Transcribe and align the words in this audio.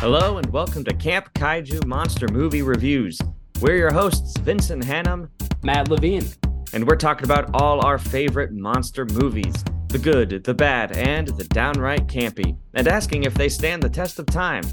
Hello 0.00 0.38
and 0.38 0.50
welcome 0.50 0.82
to 0.84 0.94
Camp 0.94 1.32
Kaiju 1.34 1.84
Monster 1.86 2.26
Movie 2.28 2.62
Reviews. 2.62 3.20
We're 3.60 3.76
your 3.76 3.92
hosts, 3.92 4.38
Vincent 4.38 4.82
Hannam, 4.82 5.28
Matt 5.62 5.88
Levine, 5.88 6.26
and 6.72 6.86
we're 6.86 6.96
talking 6.96 7.24
about 7.24 7.50
all 7.54 7.84
our 7.84 7.98
favorite 7.98 8.52
monster 8.52 9.04
movies 9.04 9.54
the 9.90 9.98
good, 9.98 10.44
the 10.44 10.54
bad, 10.54 10.92
and 10.92 11.28
the 11.28 11.44
downright 11.44 12.06
campy, 12.06 12.56
and 12.74 12.86
asking 12.86 13.24
if 13.24 13.34
they 13.34 13.48
stand 13.48 13.82
the 13.82 13.88
test 13.88 14.18
of 14.18 14.26
time. 14.26 14.64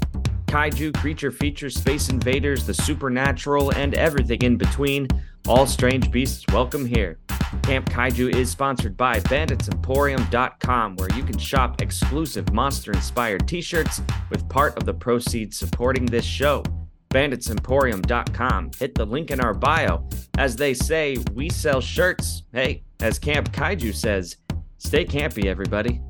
Kaiju 0.46 0.94
creature 0.94 1.32
features 1.32 1.76
space 1.76 2.08
invaders, 2.08 2.64
the 2.64 2.72
supernatural, 2.72 3.70
and 3.74 3.94
everything 3.94 4.40
in 4.42 4.56
between. 4.56 5.08
All 5.48 5.66
strange 5.66 6.10
beasts 6.10 6.44
welcome 6.52 6.86
here. 6.86 7.18
Camp 7.62 7.88
Kaiju 7.90 8.34
is 8.34 8.50
sponsored 8.50 8.96
by 8.96 9.18
BanditsEmporium.com, 9.20 10.96
where 10.96 11.10
you 11.10 11.24
can 11.24 11.36
shop 11.36 11.82
exclusive 11.82 12.52
monster 12.52 12.92
inspired 12.92 13.48
t 13.48 13.60
shirts 13.60 14.00
with 14.30 14.48
part 14.48 14.76
of 14.76 14.84
the 14.84 14.94
proceeds 14.94 15.58
supporting 15.58 16.06
this 16.06 16.24
show. 16.24 16.62
BanditsEmporium.com. 17.10 18.70
Hit 18.78 18.94
the 18.94 19.06
link 19.06 19.30
in 19.30 19.40
our 19.40 19.54
bio. 19.54 20.08
As 20.36 20.56
they 20.56 20.74
say, 20.74 21.16
we 21.34 21.48
sell 21.48 21.80
shirts. 21.80 22.44
Hey, 22.52 22.84
as 23.00 23.18
Camp 23.18 23.50
Kaiju 23.52 23.94
says, 23.94 24.36
stay 24.78 25.04
campy, 25.04 25.44
everybody. 25.46 26.00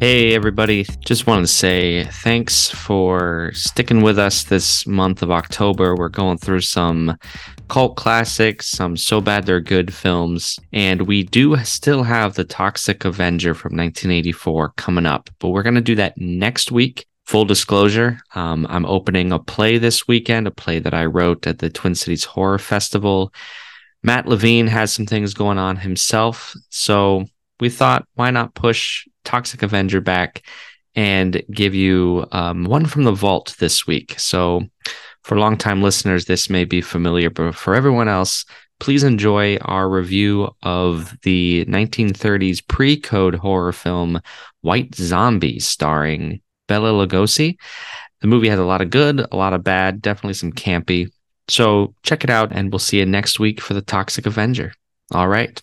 Hey, 0.00 0.34
everybody. 0.34 0.84
Just 1.06 1.26
wanted 1.26 1.42
to 1.42 1.46
say 1.46 2.04
thanks 2.04 2.68
for 2.68 3.52
sticking 3.54 4.02
with 4.02 4.18
us 4.18 4.42
this 4.42 4.86
month 4.86 5.22
of 5.22 5.30
October. 5.30 5.94
We're 5.96 6.08
going 6.08 6.36
through 6.36 6.60
some 6.62 7.16
cult 7.68 7.96
classics, 7.96 8.66
some 8.66 8.96
so 8.96 9.20
bad 9.20 9.46
they're 9.46 9.60
good 9.60 9.94
films, 9.94 10.58
and 10.72 11.02
we 11.02 11.22
do 11.22 11.56
still 11.64 12.02
have 12.02 12.34
The 12.34 12.44
Toxic 12.44 13.04
Avenger 13.04 13.54
from 13.54 13.76
1984 13.76 14.74
coming 14.76 15.06
up, 15.06 15.30
but 15.38 15.50
we're 15.50 15.62
going 15.62 15.74
to 15.76 15.80
do 15.80 15.94
that 15.94 16.18
next 16.18 16.72
week. 16.72 17.06
Full 17.26 17.46
disclosure, 17.46 18.18
um, 18.34 18.66
I'm 18.68 18.84
opening 18.84 19.32
a 19.32 19.38
play 19.38 19.78
this 19.78 20.06
weekend, 20.06 20.46
a 20.46 20.50
play 20.50 20.80
that 20.80 20.92
I 20.92 21.06
wrote 21.06 21.46
at 21.46 21.60
the 21.60 21.70
Twin 21.70 21.94
Cities 21.94 22.24
Horror 22.24 22.58
Festival. 22.58 23.32
Matt 24.02 24.26
Levine 24.26 24.66
has 24.66 24.92
some 24.92 25.06
things 25.06 25.32
going 25.32 25.56
on 25.56 25.76
himself, 25.76 26.54
so 26.68 27.24
we 27.60 27.68
thought, 27.68 28.06
why 28.14 28.30
not 28.30 28.54
push 28.54 29.06
Toxic 29.24 29.62
Avenger 29.62 30.00
back 30.00 30.42
and 30.94 31.42
give 31.50 31.74
you 31.74 32.26
um, 32.32 32.64
one 32.64 32.86
from 32.86 33.04
the 33.04 33.12
vault 33.12 33.56
this 33.58 33.86
week? 33.86 34.18
So, 34.18 34.62
for 35.22 35.38
longtime 35.38 35.82
listeners, 35.82 36.26
this 36.26 36.50
may 36.50 36.64
be 36.64 36.82
familiar, 36.82 37.30
but 37.30 37.54
for 37.54 37.74
everyone 37.74 38.08
else, 38.08 38.44
please 38.78 39.04
enjoy 39.04 39.56
our 39.62 39.88
review 39.88 40.50
of 40.62 41.16
the 41.22 41.64
1930s 41.66 42.66
pre 42.66 42.98
code 42.98 43.34
horror 43.34 43.72
film 43.72 44.20
White 44.60 44.94
Zombie, 44.94 45.60
starring 45.60 46.40
Bela 46.68 46.90
Lugosi. 46.90 47.56
The 48.20 48.26
movie 48.26 48.48
has 48.48 48.58
a 48.58 48.64
lot 48.64 48.80
of 48.80 48.90
good, 48.90 49.20
a 49.32 49.36
lot 49.36 49.52
of 49.52 49.64
bad, 49.64 50.02
definitely 50.02 50.34
some 50.34 50.52
campy. 50.52 51.10
So 51.48 51.94
check 52.02 52.24
it 52.24 52.30
out, 52.30 52.52
and 52.52 52.72
we'll 52.72 52.78
see 52.78 52.98
you 52.98 53.06
next 53.06 53.38
week 53.38 53.60
for 53.60 53.74
the 53.74 53.82
Toxic 53.82 54.26
Avenger. 54.26 54.72
All 55.12 55.28
right. 55.28 55.62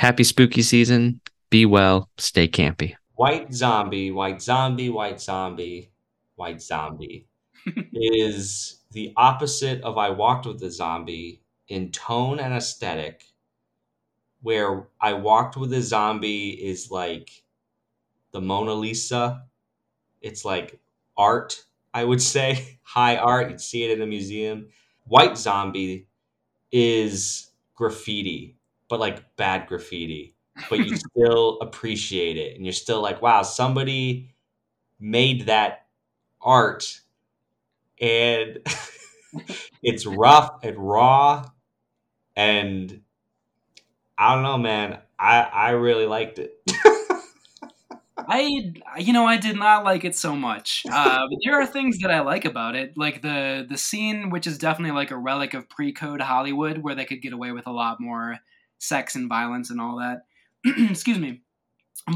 Happy 0.00 0.24
spooky 0.24 0.62
season. 0.62 1.20
Be 1.50 1.66
well. 1.66 2.08
Stay 2.16 2.48
campy. 2.48 2.94
White 3.16 3.52
Zombie, 3.52 4.10
White 4.10 4.40
Zombie, 4.40 4.88
White 4.88 5.20
Zombie, 5.20 5.90
White 6.36 6.62
Zombie 6.62 7.28
is 7.92 8.80
the 8.92 9.12
opposite 9.18 9.82
of 9.82 9.98
I 9.98 10.08
Walked 10.08 10.46
with 10.46 10.62
a 10.62 10.70
Zombie 10.70 11.42
in 11.68 11.90
tone 11.92 12.40
and 12.40 12.54
aesthetic, 12.54 13.24
where 14.40 14.88
I 15.02 15.12
Walked 15.12 15.58
with 15.58 15.70
a 15.74 15.82
Zombie 15.82 16.48
is 16.48 16.90
like 16.90 17.42
the 18.32 18.40
Mona 18.40 18.72
Lisa. 18.72 19.42
It's 20.22 20.46
like 20.46 20.80
art, 21.18 21.62
I 21.92 22.04
would 22.04 22.22
say, 22.22 22.78
high 22.84 23.18
art. 23.18 23.50
You'd 23.50 23.60
see 23.60 23.84
it 23.84 23.90
in 23.90 24.00
a 24.00 24.06
museum. 24.06 24.68
White 25.04 25.36
Zombie 25.36 26.06
is 26.72 27.50
graffiti, 27.74 28.56
but 28.90 29.00
like 29.00 29.36
bad 29.36 29.66
graffiti 29.66 30.34
but 30.68 30.80
you 30.80 30.96
still 31.12 31.58
appreciate 31.62 32.36
it 32.36 32.56
and 32.56 32.66
you're 32.66 32.72
still 32.72 33.00
like 33.00 33.22
wow 33.22 33.40
somebody 33.42 34.34
made 34.98 35.46
that 35.46 35.86
art 36.42 37.00
and 37.98 38.58
it's 39.82 40.04
rough 40.04 40.58
and 40.62 40.76
raw 40.76 41.48
and 42.36 43.00
i 44.18 44.34
don't 44.34 44.42
know 44.42 44.58
man 44.58 44.98
i 45.18 45.40
i 45.40 45.70
really 45.70 46.06
liked 46.06 46.38
it 46.38 46.60
I, 48.28 48.72
you 48.98 49.12
know, 49.12 49.26
I 49.26 49.38
did 49.38 49.56
not 49.56 49.82
like 49.82 50.04
it 50.04 50.14
so 50.14 50.36
much. 50.36 50.84
Uh, 50.88 51.26
there 51.44 51.60
are 51.60 51.66
things 51.66 51.98
that 51.98 52.12
I 52.12 52.20
like 52.20 52.44
about 52.44 52.76
it, 52.76 52.92
like 52.96 53.22
the 53.22 53.66
the 53.68 53.76
scene, 53.76 54.30
which 54.30 54.46
is 54.46 54.56
definitely 54.56 54.94
like 54.94 55.10
a 55.10 55.16
relic 55.16 55.52
of 55.52 55.68
pre-code 55.68 56.20
Hollywood, 56.20 56.78
where 56.78 56.94
they 56.94 57.04
could 57.04 57.22
get 57.22 57.32
away 57.32 57.50
with 57.50 57.66
a 57.66 57.72
lot 57.72 58.00
more 58.00 58.38
sex 58.80 59.14
and 59.14 59.28
violence 59.28 59.70
and 59.70 59.80
all 59.80 59.98
that. 59.98 60.22
excuse 60.90 61.18
me. 61.18 61.42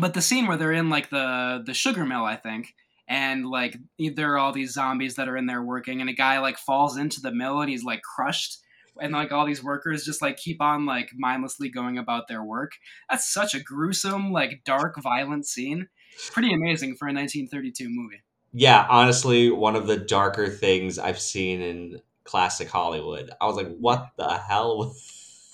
But 0.01 0.15
the 0.15 0.23
scene 0.23 0.47
where 0.47 0.57
they're 0.57 0.73
in 0.73 0.91
like 0.91 1.11
the 1.11 1.63
the 1.65 1.75
sugar 1.75 2.05
mill 2.05 2.25
i 2.25 2.37
think 2.37 2.75
and 3.07 3.47
like 3.47 3.77
there 4.15 4.33
are 4.33 4.39
all 4.39 4.53
these 4.53 4.73
zombies 4.73 5.17
that 5.17 5.29
are 5.29 5.37
in 5.37 5.47
there 5.47 5.63
working 5.63 6.01
and 6.01 6.09
a 6.09 6.15
guy 6.15 6.39
like 6.39 6.59
falls 6.59 6.97
into 6.97 7.21
the 7.21 7.33
mill 7.33 7.61
and 7.61 7.71
he's 7.71 7.85
like 7.85 8.01
crushed 8.03 8.59
and 9.01 9.13
like 9.13 9.33
all 9.33 9.45
these 9.45 9.63
workers 9.63 10.05
just 10.05 10.23
like 10.23 10.37
keep 10.37 10.63
on 10.63 10.87
like 10.87 11.11
mindlessly 11.17 11.69
going 11.69 11.99
about 11.99 12.29
their 12.29 12.45
work. 12.45 12.73
That's 13.11 13.33
such 13.33 13.55
a 13.55 13.63
gruesome 13.63 14.33
like 14.33 14.63
dark 14.65 15.01
violent 15.03 15.47
scene. 15.47 15.89
Pretty 16.33 16.53
amazing 16.55 16.95
for 16.95 17.07
a 17.07 17.13
1932 17.13 17.89
movie. 17.89 18.23
Yeah 18.53 18.87
honestly 18.89 19.51
one 19.51 19.77
of 19.77 19.87
the 19.87 19.97
darker 19.97 20.49
things 20.49 20.99
i've 20.99 21.21
seen 21.21 21.61
in 21.61 22.01
classic 22.25 22.69
hollywood. 22.69 23.31
I 23.41 23.47
was 23.47 23.57
like 23.57 23.77
what 23.79 24.11
the 24.17 24.39
hell 24.39 24.95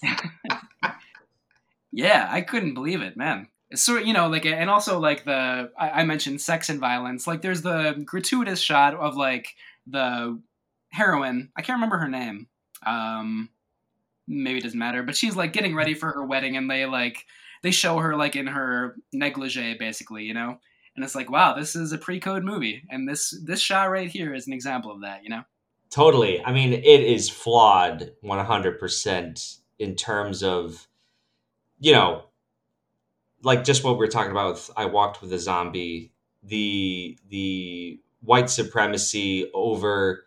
Yeah, 1.93 2.29
I 2.31 2.41
couldn't 2.43 2.75
believe 2.75 3.03
it, 3.03 3.17
man. 3.17 3.49
It's 3.71 3.83
so 3.83 3.99
you 3.99 4.13
know, 4.13 4.29
like, 4.29 4.47
and 4.47 4.69
also 4.69 4.99
like 4.99 5.25
the 5.25 5.71
I, 5.79 5.91
I 5.91 6.05
mentioned 6.05 6.41
sex 6.41 6.69
and 6.69 6.81
violence. 6.81 7.27
Like, 7.27 7.43
there's 7.43 7.63
the 7.63 8.03
gratuitous 8.05 8.61
shot 8.61 8.95
of 8.95 9.17
like 9.17 9.55
the 9.87 10.41
heroine. 10.91 11.51
I 11.57 11.63
can't 11.63 11.77
remember 11.77 11.99
her 11.99 12.09
name. 12.09 12.49
Um, 12.85 13.51
maybe 14.27 14.59
it 14.59 14.63
doesn't 14.63 14.79
matter, 14.79 15.03
but 15.03 15.17
she's 15.17 15.37
like 15.37 15.53
getting 15.53 15.75
ready 15.75 15.95
for 15.95 16.11
her 16.11 16.25
wedding, 16.25 16.57
and 16.57 16.71
they 16.71 16.87
like 16.87 17.27
they 17.63 17.71
show 17.71 17.99
her 17.99 18.17
like 18.17 18.37
in 18.37 18.47
her 18.47 18.97
negligee, 19.13 19.75
basically, 19.75 20.25
you 20.25 20.35
know. 20.35 20.59
And 20.97 21.05
it's 21.05 21.15
like, 21.15 21.31
wow, 21.31 21.55
this 21.55 21.77
is 21.77 21.93
a 21.93 21.99
pre-code 21.99 22.45
movie, 22.45 22.83
and 22.91 23.09
this 23.09 23.35
this 23.45 23.61
shot 23.61 23.91
right 23.91 24.11
here 24.11 24.35
is 24.35 24.47
an 24.47 24.53
example 24.53 24.91
of 24.91 25.03
that, 25.03 25.23
you 25.23 25.31
know. 25.31 25.45
Totally. 25.91 26.45
I 26.45 26.53
mean, 26.53 26.73
it 26.73 26.85
is 26.85 27.29
flawed 27.29 28.13
100% 28.25 29.59
in 29.81 29.97
terms 29.97 30.43
of 30.43 30.87
you 31.81 31.93
know, 31.93 32.25
like 33.43 33.65
just 33.65 33.83
what 33.85 33.99
we 33.99 34.05
are 34.07 34.11
talking 34.11 34.31
about 34.31 34.55
with 34.55 34.71
I 34.77 34.87
walked 34.87 35.23
with 35.23 35.33
a 35.33 35.39
zombie, 35.39 36.13
the 36.43 37.19
the 37.29 38.01
white 38.21 38.51
supremacy 38.51 39.51
over 39.55 40.25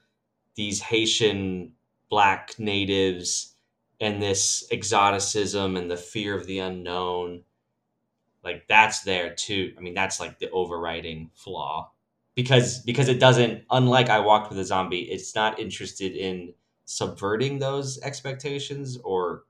these 0.55 0.81
Haitian 0.81 1.73
black 2.09 2.55
natives 2.59 3.55
and 4.01 4.21
this 4.21 4.67
exoticism 4.71 5.77
and 5.77 5.89
the 5.89 5.97
fear 5.97 6.35
of 6.35 6.47
the 6.47 6.59
unknown 6.59 7.43
like 8.43 8.67
that's 8.67 9.01
there 9.03 9.33
too. 9.33 9.73
I 9.77 9.81
mean 9.81 9.93
that's 9.93 10.19
like 10.19 10.39
the 10.39 10.49
overriding 10.51 11.31
flaw 11.33 11.91
because 12.35 12.79
because 12.79 13.07
it 13.07 13.19
doesn't 13.19 13.63
unlike 13.69 14.09
i 14.09 14.19
walked 14.19 14.49
with 14.49 14.59
a 14.59 14.65
zombie 14.65 15.01
it's 15.03 15.35
not 15.35 15.59
interested 15.59 16.13
in 16.15 16.53
subverting 16.85 17.59
those 17.59 17.99
expectations 18.01 18.97
or 19.03 19.43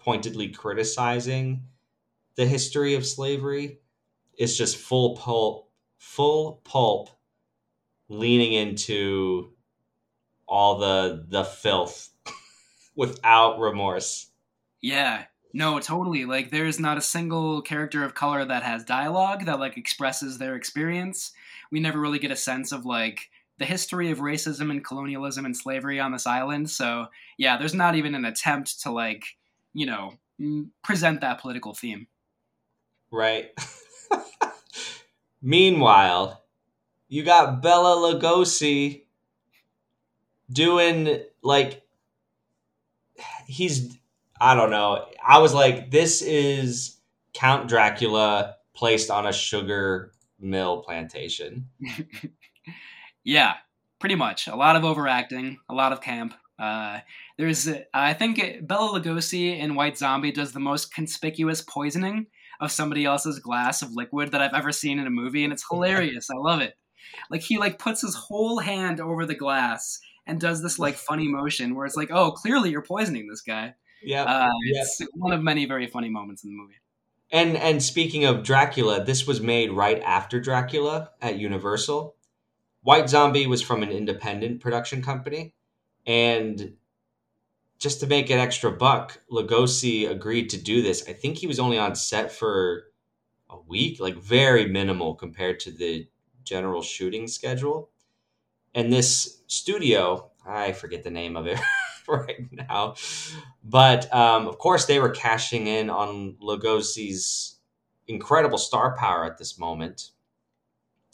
pointedly 0.00 0.48
criticizing 0.48 1.62
the 2.36 2.46
history 2.46 2.94
of 2.94 3.06
slavery. 3.06 3.78
It's 4.34 4.56
just 4.56 4.76
full 4.76 5.16
pulp, 5.16 5.70
full 5.98 6.60
pulp, 6.64 7.10
leaning 8.08 8.52
into 8.52 9.52
all 10.46 10.78
the 10.78 11.24
the 11.28 11.44
filth 11.44 12.10
without 12.96 13.60
remorse. 13.60 14.30
Yeah, 14.80 15.24
no, 15.52 15.78
totally. 15.80 16.24
Like 16.24 16.50
there's 16.50 16.80
not 16.80 16.98
a 16.98 17.02
single 17.02 17.62
character 17.62 18.04
of 18.04 18.14
color 18.14 18.44
that 18.44 18.62
has 18.62 18.84
dialogue 18.84 19.44
that 19.46 19.60
like 19.60 19.76
expresses 19.76 20.38
their 20.38 20.56
experience. 20.56 21.32
We 21.70 21.80
never 21.80 22.00
really 22.00 22.18
get 22.18 22.30
a 22.30 22.36
sense 22.36 22.72
of 22.72 22.84
like 22.84 23.30
the 23.58 23.64
history 23.66 24.10
of 24.10 24.18
racism 24.18 24.70
and 24.70 24.84
colonialism 24.84 25.44
and 25.44 25.56
slavery 25.56 26.00
on 26.00 26.12
this 26.12 26.26
island. 26.26 26.70
So, 26.70 27.06
yeah, 27.36 27.58
there's 27.58 27.74
not 27.74 27.94
even 27.94 28.14
an 28.14 28.24
attempt 28.24 28.80
to 28.82 28.90
like 28.90 29.24
you 29.72 29.86
know, 29.86 30.14
present 30.82 31.20
that 31.20 31.40
political 31.40 31.74
theme. 31.74 32.06
Right. 33.10 33.50
Meanwhile, 35.42 36.42
you 37.08 37.24
got 37.24 37.62
Bela 37.62 37.96
Lugosi 37.96 39.04
doing 40.50 41.20
like 41.42 41.82
he's 43.46 43.96
I 44.40 44.54
don't 44.54 44.70
know. 44.70 45.06
I 45.26 45.38
was 45.38 45.52
like, 45.52 45.90
this 45.90 46.22
is 46.22 46.96
Count 47.34 47.68
Dracula 47.68 48.56
placed 48.74 49.10
on 49.10 49.26
a 49.26 49.32
sugar 49.32 50.12
mill 50.38 50.82
plantation. 50.82 51.68
yeah, 53.24 53.54
pretty 53.98 54.14
much. 54.14 54.48
A 54.48 54.56
lot 54.56 54.76
of 54.76 54.84
overacting, 54.84 55.58
a 55.68 55.74
lot 55.74 55.92
of 55.92 56.00
camp. 56.00 56.34
Uh, 56.60 57.00
there's, 57.38 57.68
I 57.94 58.12
think 58.12 58.66
Bela 58.66 59.00
Lugosi 59.00 59.58
in 59.58 59.74
White 59.74 59.96
Zombie 59.96 60.32
does 60.32 60.52
the 60.52 60.60
most 60.60 60.92
conspicuous 60.92 61.62
poisoning 61.62 62.26
of 62.60 62.70
somebody 62.70 63.06
else's 63.06 63.38
glass 63.38 63.80
of 63.80 63.92
liquid 63.92 64.32
that 64.32 64.42
I've 64.42 64.54
ever 64.54 64.70
seen 64.70 64.98
in 64.98 65.06
a 65.06 65.10
movie, 65.10 65.42
and 65.44 65.52
it's 65.52 65.66
hilarious. 65.68 66.28
I 66.30 66.36
love 66.36 66.60
it. 66.60 66.74
Like 67.30 67.40
he 67.40 67.58
like 67.58 67.78
puts 67.78 68.02
his 68.02 68.14
whole 68.14 68.58
hand 68.58 69.00
over 69.00 69.24
the 69.24 69.34
glass 69.34 70.00
and 70.26 70.38
does 70.38 70.62
this 70.62 70.78
like 70.78 70.96
funny 70.96 71.28
motion 71.28 71.74
where 71.74 71.86
it's 71.86 71.96
like, 71.96 72.10
oh, 72.10 72.32
clearly 72.32 72.70
you're 72.70 72.82
poisoning 72.82 73.26
this 73.28 73.40
guy. 73.40 73.74
Yeah, 74.02 74.24
uh, 74.24 74.48
it's 74.64 75.00
one 75.14 75.32
of 75.32 75.42
many 75.42 75.66
very 75.66 75.86
funny 75.86 76.08
moments 76.08 76.44
in 76.44 76.50
the 76.50 76.56
movie. 76.56 76.76
And 77.32 77.56
and 77.56 77.82
speaking 77.82 78.24
of 78.24 78.42
Dracula, 78.42 79.04
this 79.04 79.26
was 79.26 79.40
made 79.40 79.72
right 79.72 80.00
after 80.02 80.40
Dracula 80.40 81.10
at 81.22 81.38
Universal. 81.38 82.16
White 82.82 83.10
Zombie 83.10 83.46
was 83.46 83.62
from 83.62 83.82
an 83.82 83.90
independent 83.90 84.60
production 84.60 85.02
company, 85.02 85.54
and 86.06 86.74
just 87.78 88.00
to 88.00 88.06
make 88.06 88.30
an 88.30 88.38
extra 88.38 88.70
buck, 88.70 89.20
Lugosi 89.32 90.08
agreed 90.08 90.50
to 90.50 90.58
do 90.58 90.82
this. 90.82 91.08
I 91.08 91.12
think 91.14 91.38
he 91.38 91.46
was 91.46 91.58
only 91.58 91.78
on 91.78 91.94
set 91.94 92.30
for 92.30 92.84
a 93.48 93.58
week, 93.58 93.98
like 94.00 94.16
very 94.16 94.66
minimal 94.68 95.14
compared 95.14 95.60
to 95.60 95.70
the 95.70 96.06
general 96.44 96.82
shooting 96.82 97.26
schedule. 97.26 97.90
And 98.74 98.92
this 98.92 99.42
studio, 99.46 100.30
I 100.46 100.72
forget 100.72 101.02
the 101.02 101.10
name 101.10 101.36
of 101.36 101.46
it 101.46 101.58
right 102.08 102.46
now, 102.52 102.94
but 103.64 104.12
um, 104.14 104.46
of 104.46 104.58
course 104.58 104.84
they 104.84 105.00
were 105.00 105.10
cashing 105.10 105.66
in 105.66 105.90
on 105.90 106.36
Lugosi's 106.42 107.56
incredible 108.06 108.58
star 108.58 108.96
power 108.96 109.24
at 109.24 109.38
this 109.38 109.58
moment. 109.58 110.10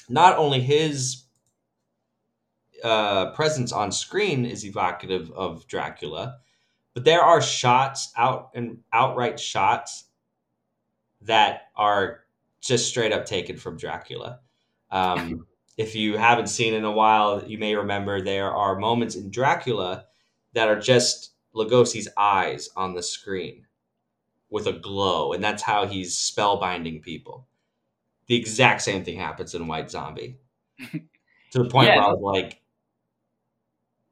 Not 0.09 0.37
only 0.37 0.61
his 0.61 1.26
uh, 2.83 3.33
presence 3.33 3.73
on 3.73 3.93
screen 3.93 4.45
is 4.45 4.65
evocative 4.65 5.31
of 5.33 5.67
Dracula, 5.67 6.39
but 6.95 7.05
there 7.05 7.23
are 7.23 7.41
shots 7.43 8.13
out 8.17 8.51
and 8.55 8.79
outright 8.93 9.39
shots 9.39 10.05
that 11.23 11.69
are 11.77 12.21
just 12.61 12.89
straight 12.89 13.13
up 13.13 13.27
taken 13.27 13.57
from 13.57 13.77
Dracula. 13.77 14.41
Um, 14.91 15.47
if 15.77 15.95
you 15.95 16.17
haven't 16.17 16.49
seen 16.49 16.75
in 16.75 16.85
a 16.85 16.93
while, 16.93 17.45
you 17.47 17.59
may 17.59 17.75
remember 17.75 18.21
there 18.21 18.51
are 18.51 18.79
moments 18.79 19.15
in 19.15 19.31
Dracula 19.31 20.07
that 20.55 20.69
are 20.69 20.81
just 20.81 21.33
Lugosi's 21.55 22.09
eyes 22.17 22.71
on 22.77 22.95
the 22.95 23.03
screen 23.03 23.67
with 24.51 24.67
a 24.67 24.73
glow, 24.73 25.33
and 25.33 25.43
that's 25.43 25.63
how 25.63 25.87
he's 25.87 26.17
spellbinding 26.17 27.03
people. 27.03 27.47
The 28.27 28.37
exact 28.37 28.83
same 28.83 29.05
thing 29.05 29.19
happens 29.19 29.55
in 29.55 29.67
White 29.67 29.91
Zombie. 29.91 30.39
to 31.53 31.63
the 31.63 31.69
point 31.69 31.89
yeah. 31.89 31.97
where 31.97 32.05
I 32.05 32.13
was 32.13 32.21
like, 32.21 32.61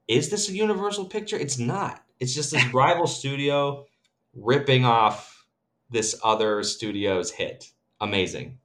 is 0.08 0.30
this 0.30 0.48
a 0.48 0.52
universal 0.52 1.06
picture? 1.06 1.36
It's 1.36 1.58
not. 1.58 2.02
It's 2.20 2.34
just 2.34 2.52
this 2.52 2.72
rival 2.72 3.06
studio 3.06 3.86
ripping 4.34 4.84
off 4.84 5.46
this 5.90 6.18
other 6.22 6.62
studio's 6.62 7.30
hit. 7.30 7.70
Amazing. 8.00 8.58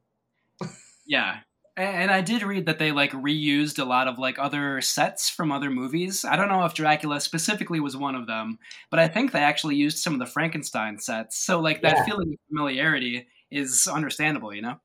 Yeah. 1.05 1.39
And 1.75 2.11
I 2.11 2.21
did 2.21 2.43
read 2.43 2.65
that 2.65 2.77
they 2.77 2.91
like 2.91 3.11
reused 3.13 3.79
a 3.79 3.85
lot 3.85 4.09
of 4.09 4.19
like 4.19 4.37
other 4.37 4.81
sets 4.81 5.29
from 5.29 5.51
other 5.51 5.69
movies. 5.69 6.25
I 6.25 6.35
don't 6.35 6.49
know 6.49 6.65
if 6.65 6.73
Dracula 6.73 7.21
specifically 7.21 7.79
was 7.79 7.95
one 7.95 8.15
of 8.15 8.27
them, 8.27 8.59
but 8.89 8.99
I 8.99 9.07
think 9.07 9.31
they 9.31 9.39
actually 9.39 9.75
used 9.75 9.99
some 9.99 10.13
of 10.13 10.19
the 10.19 10.25
Frankenstein 10.25 10.99
sets. 10.99 11.37
So 11.37 11.61
like 11.61 11.81
that 11.81 11.97
yeah. 11.97 12.05
feeling 12.05 12.33
of 12.33 12.39
familiarity 12.49 13.27
is 13.49 13.87
understandable, 13.87 14.53
you 14.53 14.61
know? 14.61 14.79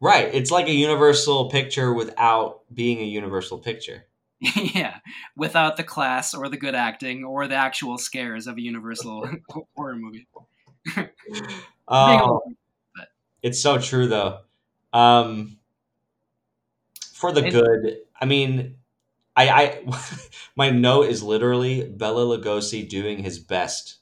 Right. 0.00 0.32
It's 0.32 0.50
like 0.50 0.68
a 0.68 0.72
universal 0.72 1.48
picture 1.48 1.94
without 1.94 2.60
being 2.72 3.00
a 3.00 3.04
universal 3.04 3.58
picture. 3.58 4.04
yeah, 4.74 4.98
without 5.36 5.76
the 5.76 5.84
class 5.84 6.32
or 6.34 6.48
the 6.48 6.56
good 6.56 6.74
acting 6.74 7.24
or 7.24 7.48
the 7.48 7.56
actual 7.56 7.98
scares 7.98 8.46
of 8.46 8.56
a 8.56 8.60
Universal 8.60 9.28
horror 9.76 9.96
movie. 9.96 10.28
oh, 11.88 12.42
it's 13.42 13.60
so 13.60 13.78
true 13.78 14.06
though. 14.06 14.40
Um, 14.92 15.58
for 17.12 17.32
the 17.32 17.50
good, 17.50 17.98
I 18.20 18.26
mean, 18.26 18.76
I, 19.36 19.48
I 19.48 19.82
my 20.56 20.70
note 20.70 21.08
is 21.08 21.22
literally 21.22 21.88
Bela 21.88 22.38
Lugosi 22.38 22.88
doing 22.88 23.18
his 23.18 23.40
best. 23.40 23.96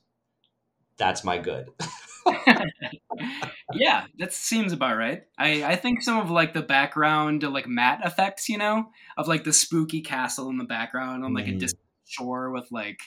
That's 0.99 1.25
my 1.25 1.39
good. 1.39 1.69
Yeah, 3.79 4.07
that 4.19 4.33
seems 4.33 4.73
about 4.73 4.97
right. 4.97 5.25
I, 5.39 5.65
I 5.65 5.77
think 5.77 6.03
some 6.03 6.19
of 6.19 6.31
like 6.31 6.55
the 6.55 6.63
background 6.63 7.43
like 7.43 7.67
matte 7.67 8.01
effects, 8.05 8.49
you 8.49 8.59
know, 8.59 8.87
of 9.17 9.29
like 9.29 9.45
the 9.45 9.53
spooky 9.53 10.01
castle 10.01 10.49
in 10.51 10.59
the 10.59 10.65
background 10.65 11.25
on 11.25 11.35
like 11.35 11.47
mm. 11.47 11.57
a 11.57 11.59
distant 11.59 11.83
shore 12.07 12.51
with 12.51 12.71
like, 12.71 13.01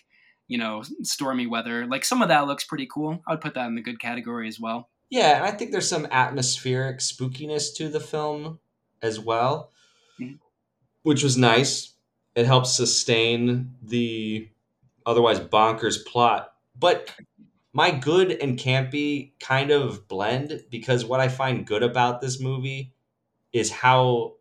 you 0.48 0.58
know, 0.58 0.84
stormy 1.04 1.48
weather. 1.48 1.86
Like 1.86 2.06
some 2.06 2.22
of 2.22 2.30
that 2.30 2.48
looks 2.48 2.64
pretty 2.64 2.88
cool. 2.92 3.22
I 3.28 3.32
would 3.32 3.42
put 3.42 3.54
that 3.56 3.68
in 3.68 3.76
the 3.76 3.82
good 3.82 4.00
category 4.00 4.48
as 4.48 4.60
well. 4.60 4.90
Yeah, 5.10 5.38
and 5.38 5.46
I 5.46 5.52
think 5.52 5.72
there's 5.72 5.90
some 5.90 6.08
atmospheric 6.12 7.00
spookiness 7.00 7.76
to 7.78 7.90
the 7.90 8.00
film 8.00 8.60
as 9.02 9.20
well, 9.20 9.72
mm-hmm. 10.20 10.36
which 11.04 11.24
was 11.24 11.38
nice. 11.38 11.94
It 12.36 12.46
helps 12.46 12.76
sustain 12.76 13.76
the 13.82 14.50
otherwise 15.06 15.40
bonkers 15.40 16.06
plot. 16.06 16.54
But 16.78 17.12
my 17.80 17.92
good 17.92 18.30
and 18.30 18.60
campy 18.60 19.32
kind 19.40 19.72
of 19.72 20.06
blend 20.10 20.66
because 20.70 21.06
what 21.06 21.22
I 21.22 21.30
find 21.30 21.66
good 21.66 21.82
about 21.82 22.20
this 22.20 22.38
movie 22.38 22.94
is 23.54 23.72
how 23.72 24.36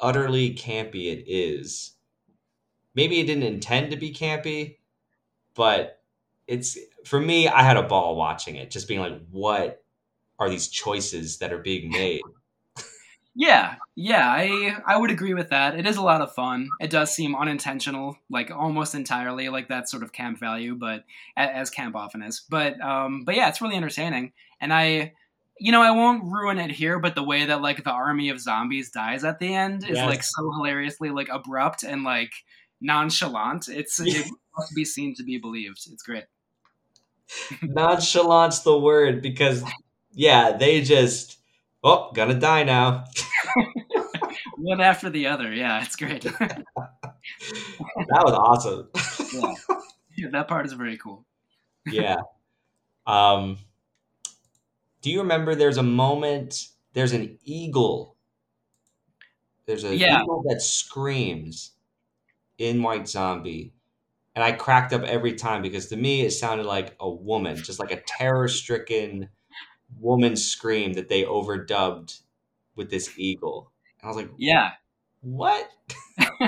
utterly 0.00 0.56
campy 0.56 1.12
it 1.12 1.22
is. 1.28 1.92
Maybe 2.96 3.20
it 3.20 3.26
didn't 3.26 3.44
intend 3.44 3.92
to 3.92 3.96
be 3.96 4.12
campy, 4.12 4.78
but 5.54 6.02
it's 6.48 6.76
for 7.04 7.20
me, 7.20 7.46
I 7.46 7.62
had 7.62 7.76
a 7.76 7.84
ball 7.84 8.16
watching 8.16 8.56
it, 8.56 8.72
just 8.72 8.88
being 8.88 8.98
like, 8.98 9.20
what 9.30 9.84
are 10.40 10.50
these 10.50 10.66
choices 10.66 11.38
that 11.38 11.52
are 11.52 11.58
being 11.58 11.88
made? 11.88 12.22
Yeah, 13.34 13.76
yeah, 13.96 14.28
I 14.28 14.76
I 14.86 14.96
would 14.98 15.10
agree 15.10 15.32
with 15.32 15.50
that. 15.50 15.78
It 15.78 15.86
is 15.86 15.96
a 15.96 16.02
lot 16.02 16.20
of 16.20 16.34
fun. 16.34 16.68
It 16.80 16.90
does 16.90 17.14
seem 17.14 17.34
unintentional, 17.34 18.18
like 18.28 18.50
almost 18.50 18.94
entirely, 18.94 19.48
like 19.48 19.68
that 19.68 19.88
sort 19.88 20.02
of 20.02 20.12
camp 20.12 20.38
value, 20.38 20.74
but 20.74 21.04
as 21.36 21.70
camp 21.70 21.96
often 21.96 22.22
is. 22.22 22.42
But 22.48 22.78
um, 22.80 23.24
but 23.24 23.34
yeah, 23.34 23.48
it's 23.48 23.62
really 23.62 23.76
entertaining, 23.76 24.32
and 24.60 24.72
I. 24.72 25.14
You 25.58 25.70
know, 25.70 25.82
I 25.82 25.92
won't 25.92 26.24
ruin 26.24 26.58
it 26.58 26.72
here, 26.72 26.98
but 26.98 27.14
the 27.14 27.22
way 27.22 27.44
that 27.44 27.62
like 27.62 27.84
the 27.84 27.90
army 27.90 28.30
of 28.30 28.40
zombies 28.40 28.90
dies 28.90 29.22
at 29.22 29.38
the 29.38 29.54
end 29.54 29.84
is 29.84 29.90
yes. 29.90 30.08
like 30.08 30.22
so 30.24 30.50
hilariously 30.50 31.10
like 31.10 31.28
abrupt 31.28 31.84
and 31.84 32.02
like 32.02 32.32
nonchalant. 32.80 33.68
It's 33.68 34.00
it 34.04 34.26
must 34.56 34.74
be 34.74 34.84
seen 34.84 35.14
to 35.16 35.22
be 35.22 35.38
believed. 35.38 35.78
It's 35.92 36.02
great. 36.02 36.24
Nonchalant's 37.62 38.60
the 38.60 38.76
word 38.76 39.22
because 39.22 39.62
yeah, 40.14 40.56
they 40.56 40.80
just 40.80 41.38
oh, 41.82 42.10
gonna 42.14 42.38
die 42.38 42.64
now. 42.64 43.04
One 44.58 44.80
after 44.80 45.10
the 45.10 45.26
other. 45.26 45.52
Yeah, 45.52 45.82
it's 45.82 45.96
great. 45.96 46.22
that 46.22 46.64
was 47.96 48.32
awesome. 48.32 48.88
yeah. 49.32 49.54
yeah, 50.16 50.28
that 50.30 50.48
part 50.48 50.66
is 50.66 50.72
very 50.72 50.96
cool. 50.96 51.24
yeah. 51.86 52.16
Um, 53.06 53.58
do 55.02 55.10
you 55.10 55.20
remember 55.20 55.54
there's 55.54 55.78
a 55.78 55.82
moment, 55.82 56.68
there's 56.92 57.12
an 57.12 57.38
eagle. 57.44 58.16
There's 59.66 59.84
a 59.84 59.94
yeah. 59.94 60.22
eagle 60.22 60.44
that 60.48 60.62
screams 60.62 61.72
in 62.58 62.82
White 62.82 63.08
Zombie. 63.08 63.72
And 64.34 64.42
I 64.42 64.52
cracked 64.52 64.92
up 64.92 65.02
every 65.02 65.34
time 65.34 65.60
because 65.60 65.88
to 65.88 65.96
me 65.96 66.22
it 66.22 66.30
sounded 66.30 66.66
like 66.66 66.96
a 67.00 67.10
woman, 67.10 67.56
just 67.56 67.80
like 67.80 67.90
a 67.90 68.00
terror 68.00 68.48
stricken 68.48 69.28
woman 69.98 70.36
scream 70.36 70.94
that 70.94 71.08
they 71.08 71.24
overdubbed 71.24 72.20
with 72.76 72.90
this 72.90 73.18
eagle. 73.18 73.70
And 74.00 74.06
I 74.06 74.08
was 74.08 74.16
like, 74.16 74.30
yeah, 74.36 74.72
what? 75.20 75.70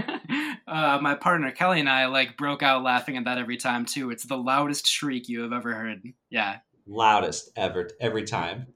uh, 0.67 0.99
my 1.01 1.15
partner 1.15 1.51
Kelly 1.53 1.81
and 1.81 1.89
I 1.89 2.07
like 2.07 2.37
broke 2.37 2.63
out 2.63 2.83
laughing 2.83 3.17
at 3.17 3.25
that 3.25 3.39
every 3.39 3.57
time 3.57 3.85
too. 3.85 4.11
It's 4.11 4.25
the 4.25 4.37
loudest 4.37 4.87
shriek 4.87 5.29
you 5.29 5.43
have 5.43 5.53
ever 5.53 5.75
heard. 5.75 6.03
Yeah, 6.31 6.59
loudest 6.87 7.51
ever 7.57 7.91
every 8.01 8.25
time. 8.25 8.67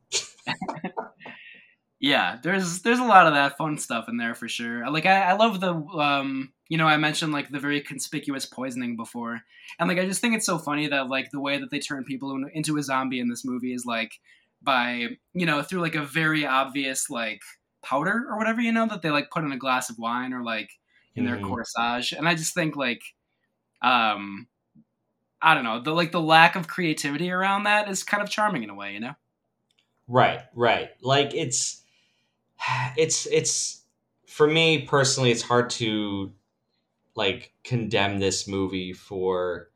yeah, 2.00 2.38
there's 2.42 2.82
there's 2.82 3.00
a 3.00 3.04
lot 3.04 3.26
of 3.26 3.34
that 3.34 3.58
fun 3.58 3.76
stuff 3.78 4.08
in 4.08 4.16
there 4.16 4.34
for 4.34 4.48
sure. 4.48 4.88
Like 4.90 5.06
I, 5.06 5.30
I 5.30 5.32
love 5.32 5.60
the 5.60 5.74
um 5.74 6.52
you 6.68 6.78
know 6.78 6.86
I 6.86 6.96
mentioned 6.96 7.32
like 7.32 7.50
the 7.50 7.60
very 7.60 7.80
conspicuous 7.80 8.46
poisoning 8.46 8.96
before, 8.96 9.40
and 9.78 9.88
like 9.88 9.98
I 9.98 10.06
just 10.06 10.20
think 10.20 10.34
it's 10.34 10.46
so 10.46 10.58
funny 10.58 10.86
that 10.86 11.08
like 11.08 11.30
the 11.32 11.40
way 11.40 11.58
that 11.58 11.70
they 11.70 11.80
turn 11.80 12.04
people 12.04 12.44
into 12.54 12.76
a 12.76 12.82
zombie 12.82 13.20
in 13.20 13.28
this 13.28 13.44
movie 13.44 13.74
is 13.74 13.84
like 13.84 14.12
by 14.62 15.08
you 15.34 15.46
know 15.46 15.62
through 15.62 15.80
like 15.80 15.94
a 15.94 16.04
very 16.04 16.46
obvious 16.46 17.10
like 17.10 17.40
powder 17.82 18.26
or 18.28 18.38
whatever 18.38 18.60
you 18.60 18.72
know 18.72 18.86
that 18.86 19.02
they 19.02 19.10
like 19.10 19.30
put 19.30 19.44
in 19.44 19.52
a 19.52 19.58
glass 19.58 19.90
of 19.90 19.98
wine 19.98 20.32
or 20.32 20.42
like 20.42 20.70
in 21.16 21.24
their 21.24 21.38
Mhm. 21.38 21.40
corsage, 21.40 22.12
and 22.16 22.28
I 22.28 22.34
just 22.36 22.54
think 22.54 22.76
like, 22.76 23.02
um, 23.82 24.48
I 25.42 25.54
don't 25.54 25.64
know, 25.64 25.80
the 25.82 25.92
like 25.92 26.12
the 26.12 26.20
lack 26.22 26.56
of 26.56 26.68
creativity 26.68 27.30
around 27.30 27.64
that 27.64 27.88
is 27.88 28.04
kind 28.04 28.22
of 28.22 28.30
charming 28.30 28.64
in 28.64 28.70
a 28.70 28.74
way, 28.74 28.94
you 28.94 29.00
know. 29.00 29.14
Right, 30.06 30.40
right. 30.54 30.90
Like 31.02 31.34
it's 31.34 31.84
it's 32.96 33.26
it's 33.26 33.84
for 34.26 34.46
me 34.48 34.82
personally 34.86 35.30
it's 35.30 35.42
hard 35.42 35.70
to 35.70 36.34
like 37.16 37.54
condemn 37.64 38.18
this 38.20 38.48
movie 38.48 38.92
for 38.92 39.70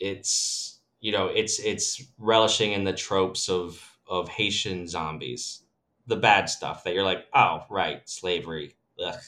its 0.00 0.80
you 1.00 1.12
know, 1.12 1.28
it's 1.28 1.60
it's 1.60 2.02
relishing 2.18 2.72
in 2.72 2.84
the 2.84 2.92
tropes 2.94 3.48
of 3.48 3.89
of 4.10 4.28
Haitian 4.28 4.88
zombies. 4.88 5.62
The 6.06 6.16
bad 6.16 6.50
stuff 6.50 6.84
that 6.84 6.94
you're 6.94 7.04
like, 7.04 7.26
"Oh, 7.32 7.64
right, 7.70 8.06
slavery." 8.08 8.76
Ugh. 9.02 9.20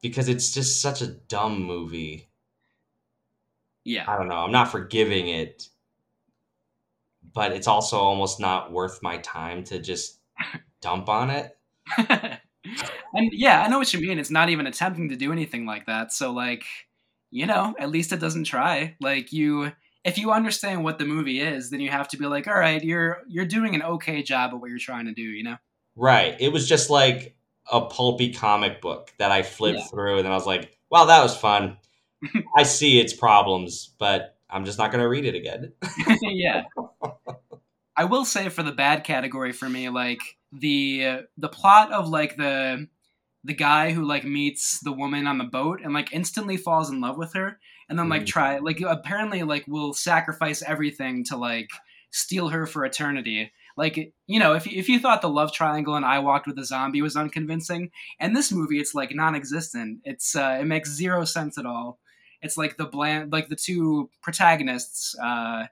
Because 0.00 0.28
it's 0.28 0.52
just 0.52 0.80
such 0.80 1.02
a 1.02 1.06
dumb 1.06 1.62
movie. 1.62 2.28
Yeah, 3.84 4.04
I 4.08 4.16
don't 4.16 4.28
know. 4.28 4.36
I'm 4.36 4.52
not 4.52 4.72
forgiving 4.72 5.28
it, 5.28 5.68
but 7.34 7.52
it's 7.52 7.68
also 7.68 7.98
almost 7.98 8.40
not 8.40 8.72
worth 8.72 9.02
my 9.02 9.18
time 9.18 9.62
to 9.64 9.78
just 9.78 10.20
dump 10.80 11.08
on 11.08 11.30
it. 11.30 11.56
and 11.98 13.30
yeah, 13.32 13.62
I 13.62 13.68
know 13.68 13.78
what 13.78 13.92
you 13.92 14.00
mean. 14.00 14.18
It's 14.18 14.30
not 14.30 14.48
even 14.48 14.66
attempting 14.66 15.10
to 15.10 15.16
do 15.16 15.32
anything 15.32 15.66
like 15.66 15.86
that. 15.86 16.12
So 16.12 16.32
like, 16.32 16.64
you 17.30 17.46
know, 17.46 17.74
at 17.78 17.90
least 17.90 18.12
it 18.12 18.20
doesn't 18.20 18.44
try. 18.44 18.96
Like 19.00 19.32
you 19.32 19.72
if 20.06 20.18
you 20.18 20.30
understand 20.30 20.84
what 20.84 20.98
the 20.98 21.04
movie 21.04 21.40
is, 21.40 21.70
then 21.70 21.80
you 21.80 21.90
have 21.90 22.06
to 22.08 22.16
be 22.16 22.26
like, 22.26 22.46
all 22.46 22.58
right, 22.58 22.82
you're 22.82 23.22
you're 23.28 23.44
doing 23.44 23.74
an 23.74 23.82
okay 23.82 24.22
job 24.22 24.52
at 24.54 24.60
what 24.60 24.70
you're 24.70 24.78
trying 24.78 25.06
to 25.06 25.12
do, 25.12 25.22
you 25.22 25.42
know? 25.42 25.56
Right. 25.96 26.36
It 26.40 26.52
was 26.52 26.68
just 26.68 26.90
like 26.90 27.36
a 27.70 27.80
pulpy 27.80 28.32
comic 28.32 28.80
book 28.80 29.12
that 29.18 29.32
I 29.32 29.42
flipped 29.42 29.80
Yeah. 29.80 29.84
through, 29.86 30.16
and 30.18 30.24
then 30.24 30.32
I 30.32 30.36
was 30.36 30.46
like, 30.46 30.78
"Wow, 30.90 31.06
that 31.06 31.22
was 31.22 31.36
fun." 31.36 31.78
I 32.56 32.62
see 32.62 33.00
its 33.00 33.12
problems, 33.12 33.94
but 33.98 34.38
I'm 34.48 34.64
just 34.64 34.78
not 34.78 34.92
going 34.92 35.02
to 35.02 35.08
read 35.08 35.24
it 35.24 35.34
again. 35.34 35.72
yeah. 36.22 36.62
I 37.96 38.04
will 38.04 38.24
say 38.24 38.48
for 38.48 38.62
the 38.62 38.72
bad 38.72 39.02
category 39.02 39.52
for 39.52 39.68
me, 39.68 39.88
like 39.88 40.20
the 40.52 41.26
the 41.36 41.48
plot 41.48 41.92
of 41.92 42.08
like 42.08 42.36
the 42.36 42.86
the 43.42 43.54
guy 43.54 43.90
who 43.90 44.04
like 44.04 44.24
meets 44.24 44.78
the 44.80 44.92
woman 44.92 45.26
on 45.26 45.38
the 45.38 45.44
boat 45.44 45.80
and 45.82 45.92
like 45.92 46.12
instantly 46.12 46.56
falls 46.56 46.90
in 46.90 47.00
love 47.00 47.16
with 47.16 47.32
her 47.34 47.58
and 47.88 47.98
then 47.98 48.08
like 48.08 48.22
Mhm. 48.22 48.26
try 48.26 48.58
like 48.58 48.80
apparently 48.80 49.42
like 49.42 49.64
will 49.66 49.94
sacrifice 49.94 50.62
everything 50.62 51.24
to 51.24 51.36
like 51.36 51.70
steal 52.10 52.48
her 52.48 52.66
for 52.66 52.84
eternity. 52.84 53.52
Like 53.76 54.12
you 54.26 54.38
know, 54.40 54.54
if 54.54 54.66
if 54.66 54.88
you 54.88 54.98
thought 54.98 55.20
the 55.22 55.28
love 55.28 55.52
triangle 55.52 55.96
and 55.96 56.04
I 56.06 56.18
walked 56.20 56.46
with 56.46 56.58
a 56.58 56.64
zombie 56.64 57.02
was 57.02 57.16
unconvincing, 57.16 57.90
and 58.18 58.34
this 58.34 58.50
movie 58.50 58.78
it's 58.78 58.94
like 58.94 59.14
non-existent. 59.14 60.00
It's 60.04 60.34
uh, 60.34 60.58
it 60.60 60.64
makes 60.64 60.90
zero 60.90 61.24
sense 61.24 61.58
at 61.58 61.66
all. 61.66 61.98
It's 62.42 62.56
like 62.56 62.76
the 62.76 62.86
bland 62.86 63.32
like 63.32 63.48
the 63.48 63.56
two 63.56 64.08
protagonists. 64.22 65.14
Uh, 65.18 65.66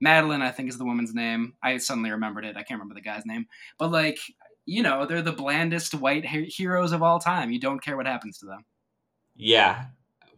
Madeline, 0.00 0.42
I 0.42 0.50
think 0.50 0.68
is 0.68 0.76
the 0.78 0.84
woman's 0.84 1.14
name. 1.14 1.54
I 1.62 1.76
suddenly 1.78 2.10
remembered 2.10 2.44
it. 2.44 2.56
I 2.56 2.62
can't 2.62 2.78
remember 2.80 2.94
the 2.94 3.00
guy's 3.00 3.24
name. 3.24 3.46
But 3.78 3.90
like, 3.90 4.18
you 4.66 4.82
know, 4.82 5.06
they're 5.06 5.22
the 5.22 5.32
blandest 5.32 5.94
white 5.94 6.26
he- 6.26 6.44
heroes 6.46 6.92
of 6.92 7.02
all 7.02 7.18
time. 7.20 7.50
You 7.50 7.60
don't 7.60 7.80
care 7.82 7.96
what 7.96 8.06
happens 8.06 8.38
to 8.38 8.46
them. 8.46 8.64
Yeah, 9.36 9.86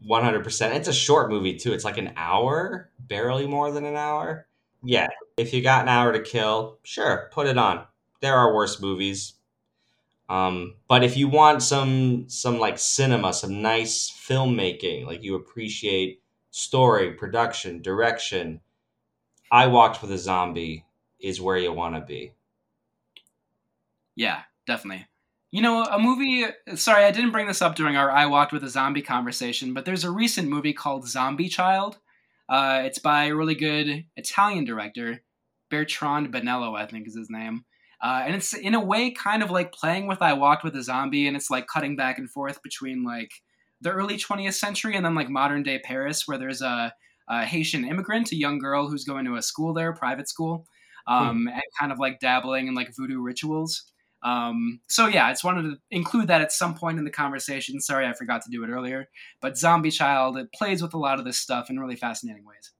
100%. 0.04 0.74
It's 0.74 0.88
a 0.88 0.92
short 0.92 1.30
movie, 1.30 1.56
too. 1.56 1.72
It's 1.72 1.84
like 1.84 1.98
an 1.98 2.12
hour, 2.16 2.90
barely 2.98 3.46
more 3.46 3.70
than 3.70 3.84
an 3.84 3.96
hour. 3.96 4.46
Yeah, 4.82 5.08
if 5.36 5.52
you 5.52 5.62
got 5.62 5.82
an 5.82 5.88
hour 5.88 6.12
to 6.12 6.20
kill, 6.20 6.78
sure, 6.82 7.28
put 7.32 7.46
it 7.46 7.58
on. 7.58 7.84
There 8.20 8.36
are 8.36 8.54
worse 8.54 8.80
movies. 8.80 9.34
Um, 10.28 10.74
but 10.88 11.04
if 11.04 11.16
you 11.16 11.28
want 11.28 11.62
some 11.62 12.28
some 12.28 12.58
like 12.58 12.78
cinema, 12.78 13.32
some 13.32 13.62
nice 13.62 14.10
filmmaking, 14.10 15.06
like 15.06 15.22
you 15.22 15.36
appreciate 15.36 16.22
story, 16.50 17.12
production, 17.12 17.80
direction, 17.82 18.60
I 19.50 19.68
Walked 19.68 20.02
with 20.02 20.10
a 20.10 20.18
Zombie 20.18 20.84
is 21.20 21.40
where 21.40 21.56
you 21.56 21.72
want 21.72 21.94
to 21.94 22.00
be. 22.00 22.32
Yeah, 24.16 24.42
definitely. 24.66 25.06
You 25.52 25.62
know, 25.62 25.84
a 25.84 25.98
movie. 25.98 26.44
Sorry, 26.74 27.04
I 27.04 27.10
didn't 27.12 27.30
bring 27.30 27.46
this 27.46 27.62
up 27.62 27.76
during 27.76 27.96
our 27.96 28.10
I 28.10 28.26
Walked 28.26 28.52
with 28.52 28.64
a 28.64 28.68
Zombie 28.68 29.02
conversation, 29.02 29.74
but 29.74 29.84
there's 29.84 30.04
a 30.04 30.10
recent 30.10 30.48
movie 30.48 30.72
called 30.72 31.08
Zombie 31.08 31.48
Child. 31.48 31.98
Uh, 32.48 32.82
it's 32.84 32.98
by 32.98 33.24
a 33.24 33.34
really 33.34 33.54
good 33.54 34.04
Italian 34.16 34.64
director, 34.64 35.22
Bertrand 35.70 36.32
Bonello, 36.32 36.76
I 36.76 36.86
think 36.86 37.06
is 37.06 37.16
his 37.16 37.30
name. 37.30 37.64
Uh, 38.02 38.22
and 38.26 38.34
it's 38.34 38.52
in 38.52 38.74
a 38.74 38.84
way 38.84 39.10
kind 39.10 39.42
of 39.42 39.50
like 39.50 39.72
playing 39.72 40.06
with 40.06 40.20
I 40.20 40.34
Walked 40.34 40.64
with 40.64 40.76
a 40.76 40.82
Zombie, 40.82 41.26
and 41.26 41.36
it's 41.36 41.50
like 41.50 41.66
cutting 41.66 41.96
back 41.96 42.18
and 42.18 42.30
forth 42.30 42.62
between 42.62 43.04
like 43.04 43.30
the 43.80 43.90
early 43.90 44.16
20th 44.16 44.54
century 44.54 44.96
and 44.96 45.04
then 45.04 45.14
like 45.14 45.28
modern 45.28 45.62
day 45.62 45.78
Paris, 45.78 46.26
where 46.26 46.38
there's 46.38 46.62
a, 46.62 46.92
a 47.28 47.44
Haitian 47.44 47.84
immigrant, 47.84 48.32
a 48.32 48.36
young 48.36 48.58
girl 48.58 48.88
who's 48.88 49.04
going 49.04 49.24
to 49.24 49.36
a 49.36 49.42
school 49.42 49.72
there, 49.72 49.92
private 49.92 50.28
school, 50.28 50.66
um, 51.06 51.48
and 51.48 51.62
kind 51.78 51.92
of 51.92 51.98
like 51.98 52.20
dabbling 52.20 52.68
in 52.68 52.74
like 52.74 52.94
voodoo 52.96 53.20
rituals. 53.20 53.84
Um, 54.22 54.80
so 54.88 55.06
yeah, 55.06 55.26
I 55.26 55.32
just 55.32 55.44
wanted 55.44 55.62
to 55.62 55.76
include 55.90 56.28
that 56.28 56.40
at 56.40 56.52
some 56.52 56.74
point 56.74 56.98
in 56.98 57.04
the 57.04 57.10
conversation. 57.10 57.80
Sorry, 57.80 58.06
I 58.06 58.12
forgot 58.12 58.42
to 58.42 58.50
do 58.50 58.64
it 58.64 58.68
earlier. 58.70 59.08
But 59.40 59.56
Zombie 59.56 59.90
Child, 59.90 60.36
it 60.36 60.52
plays 60.52 60.82
with 60.82 60.94
a 60.94 60.98
lot 60.98 61.18
of 61.18 61.24
this 61.24 61.38
stuff 61.38 61.70
in 61.70 61.78
really 61.78 61.96
fascinating 61.96 62.44
ways. 62.44 62.72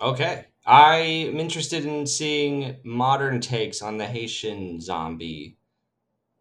Okay. 0.00 0.46
I'm 0.66 1.38
interested 1.40 1.86
in 1.86 2.06
seeing 2.06 2.76
modern 2.84 3.40
takes 3.40 3.82
on 3.82 3.96
the 3.96 4.06
Haitian 4.06 4.80
zombie 4.80 5.56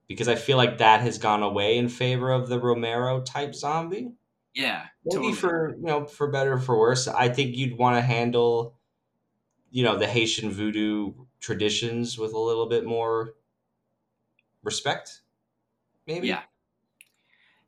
because 0.07 0.27
I 0.27 0.35
feel 0.35 0.57
like 0.57 0.77
that 0.79 1.01
has 1.01 1.17
gone 1.17 1.41
away 1.43 1.77
in 1.77 1.87
favor 1.89 2.31
of 2.31 2.49
the 2.49 2.59
Romero 2.59 3.21
type 3.21 3.55
zombie. 3.55 4.11
Yeah, 4.53 4.83
Maybe 5.05 5.15
totally. 5.15 5.33
for 5.33 5.75
you 5.77 5.85
know, 5.85 6.05
for 6.05 6.27
better 6.27 6.53
or 6.53 6.59
for 6.59 6.77
worse. 6.77 7.07
I 7.07 7.29
think 7.29 7.55
you'd 7.55 7.77
want 7.77 7.95
to 7.95 8.01
handle, 8.01 8.75
you 9.69 9.83
know, 9.83 9.97
the 9.97 10.07
Haitian 10.07 10.51
voodoo 10.51 11.13
traditions 11.39 12.17
with 12.17 12.33
a 12.33 12.39
little 12.39 12.67
bit 12.67 12.85
more 12.85 13.33
respect. 14.63 15.21
Maybe. 16.07 16.27
Yeah. 16.27 16.41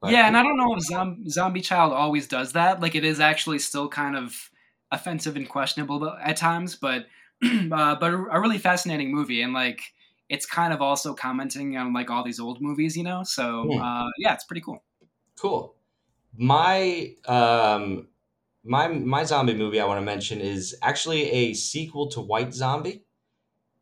But- 0.01 0.12
yeah, 0.12 0.27
and 0.27 0.35
I 0.38 0.43
don't 0.43 0.57
know 0.57 0.75
if 0.75 0.81
Zom- 0.83 1.29
Zombie 1.29 1.62
Child 1.62 1.93
always 1.93 2.27
does 2.27 2.53
that. 2.53 2.81
Like, 2.81 2.95
it 2.95 3.05
is 3.05 3.19
actually 3.19 3.59
still 3.59 3.88
kind 3.88 4.15
of 4.17 4.50
offensive 4.91 5.35
and 5.35 5.47
questionable 5.47 6.09
at 6.21 6.35
times, 6.38 6.75
but 6.75 7.05
uh, 7.43 7.95
but 7.95 8.13
a 8.13 8.39
really 8.39 8.57
fascinating 8.57 9.12
movie, 9.13 9.41
and 9.41 9.53
like 9.53 9.81
it's 10.29 10.45
kind 10.45 10.73
of 10.73 10.81
also 10.81 11.13
commenting 11.13 11.77
on 11.77 11.93
like 11.93 12.09
all 12.09 12.23
these 12.23 12.39
old 12.39 12.62
movies, 12.62 12.95
you 12.97 13.03
know. 13.03 13.23
So 13.23 13.63
Hmm. 13.71 13.81
uh, 13.81 14.09
yeah, 14.17 14.33
it's 14.33 14.43
pretty 14.45 14.62
cool. 14.62 14.83
Cool. 15.38 15.75
My 16.38 17.13
um 17.25 18.07
my 18.63 18.88
my 18.88 19.23
zombie 19.23 19.53
movie 19.55 19.79
I 19.79 19.85
want 19.85 20.00
to 20.00 20.05
mention 20.05 20.39
is 20.41 20.75
actually 20.81 21.29
a 21.31 21.53
sequel 21.53 22.07
to 22.12 22.21
White 22.21 22.53
Zombie. 22.53 23.03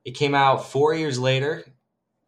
It 0.06 0.12
came 0.12 0.34
out 0.34 0.66
4 0.72 0.96
years 0.96 1.20
later. 1.20 1.66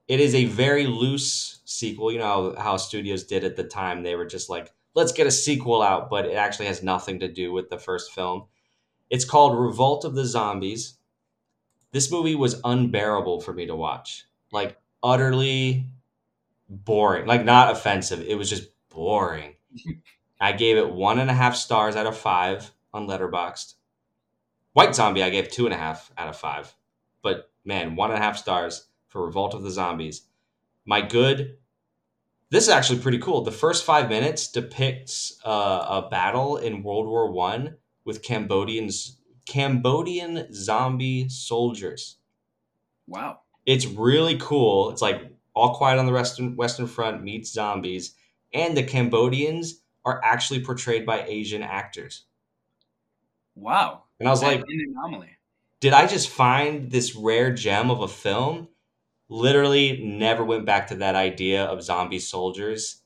It 0.08 0.20
is 0.20 0.36
a 0.36 0.46
very 0.46 0.86
loose 0.86 1.62
sequel. 1.66 2.12
You 2.12 2.20
know 2.20 2.54
how, 2.56 2.62
how 2.62 2.78
studios 2.78 3.24
did 3.24 3.44
at 3.44 3.56
the 3.56 3.64
time. 3.64 4.04
They 4.04 4.16
were 4.16 4.26
just 4.26 4.50
like, 4.50 4.74
"Let's 4.96 5.12
get 5.12 5.28
a 5.28 5.32
sequel 5.32 5.82
out," 5.82 6.10
but 6.10 6.26
it 6.26 6.36
actually 6.36 6.68
has 6.68 6.84
nothing 6.84 7.20
to 7.20 7.28
do 7.32 7.52
with 7.52 7.70
the 7.70 7.78
first 7.78 8.12
film. 8.12 8.46
It's 9.10 9.26
called 9.26 9.58
Revolt 9.58 10.06
of 10.06 10.16
the 10.16 10.26
Zombies. 10.26 10.96
This 11.92 12.12
movie 12.12 12.36
was 12.36 12.60
unbearable 12.64 13.42
for 13.42 13.54
me 13.54 13.68
to 13.68 13.76
watch. 13.76 14.26
Like 14.52 14.78
utterly 15.02 15.86
boring. 16.68 17.28
Like 17.28 17.46
not 17.46 17.72
offensive. 17.72 18.22
It 18.22 18.36
was 18.36 18.50
just 18.50 18.70
boring. 18.90 19.56
I 20.40 20.52
gave 20.52 20.78
it 20.78 20.92
one 20.92 21.20
and 21.20 21.30
a 21.30 21.34
half 21.34 21.56
stars 21.56 21.96
out 21.96 22.08
of 22.08 22.18
five 22.18 22.72
on 22.94 23.08
Letterboxd. 23.08 23.76
White 24.74 24.96
Zombie, 24.96 25.24
I 25.24 25.30
gave 25.30 25.52
two 25.52 25.66
and 25.66 25.74
a 25.74 25.78
half 25.78 26.12
out 26.18 26.28
of 26.28 26.36
five. 26.36 26.74
But 27.22 27.52
man, 27.64 27.96
one 27.96 28.10
and 28.10 28.20
a 28.20 28.24
half 28.24 28.38
stars 28.38 28.88
for 29.14 29.26
Revolt 29.26 29.54
of 29.54 29.64
the 29.64 29.72
Zombies. 29.72 30.24
My 30.86 31.00
good. 31.02 31.58
This 32.50 32.64
is 32.64 32.70
actually 32.70 33.00
pretty 33.00 33.20
cool. 33.20 33.42
The 33.42 33.52
first 33.52 33.86
five 33.86 34.10
minutes 34.10 34.48
depicts 34.48 35.40
uh, 35.46 36.04
a 36.04 36.10
battle 36.10 36.58
in 36.58 36.84
World 36.84 37.08
War 37.08 37.32
One 37.32 37.78
with 38.06 38.22
Cambodians, 38.24 39.18
Cambodian 39.46 40.54
zombie 40.54 41.30
soldiers 41.30 42.18
Wow. 43.08 43.40
it's 43.66 43.86
really 43.86 44.38
cool. 44.40 44.90
It's 44.92 45.02
like 45.02 45.22
All 45.54 45.76
Quiet 45.76 46.00
on 46.00 46.06
the 46.06 46.12
Western 46.12 46.56
Western 46.56 46.88
Front 46.88 47.24
meets 47.24 47.52
zombies, 47.52 48.16
and 48.54 48.76
the 48.76 48.84
Cambodians 48.84 49.82
are 50.06 50.22
actually 50.24 50.64
portrayed 50.64 51.06
by 51.06 51.24
Asian 51.24 51.62
actors. 51.64 52.26
Wow. 53.56 54.04
And 54.20 54.28
I 54.28 54.32
was 54.32 54.42
like, 54.42 54.60
an 54.60 54.94
anomaly. 54.96 55.38
did 55.80 55.94
I 55.94 56.08
just 56.08 56.30
find 56.30 56.92
this 56.92 57.16
rare 57.16 57.54
gem 57.54 57.92
of 57.92 58.02
a 58.02 58.08
film? 58.08 58.70
Literally 59.34 60.02
never 60.04 60.44
went 60.46 60.66
back 60.66 60.88
to 60.88 60.96
that 60.98 61.16
idea 61.16 61.66
of 61.66 61.84
zombie 61.84 62.20
soldiers. 62.20 63.02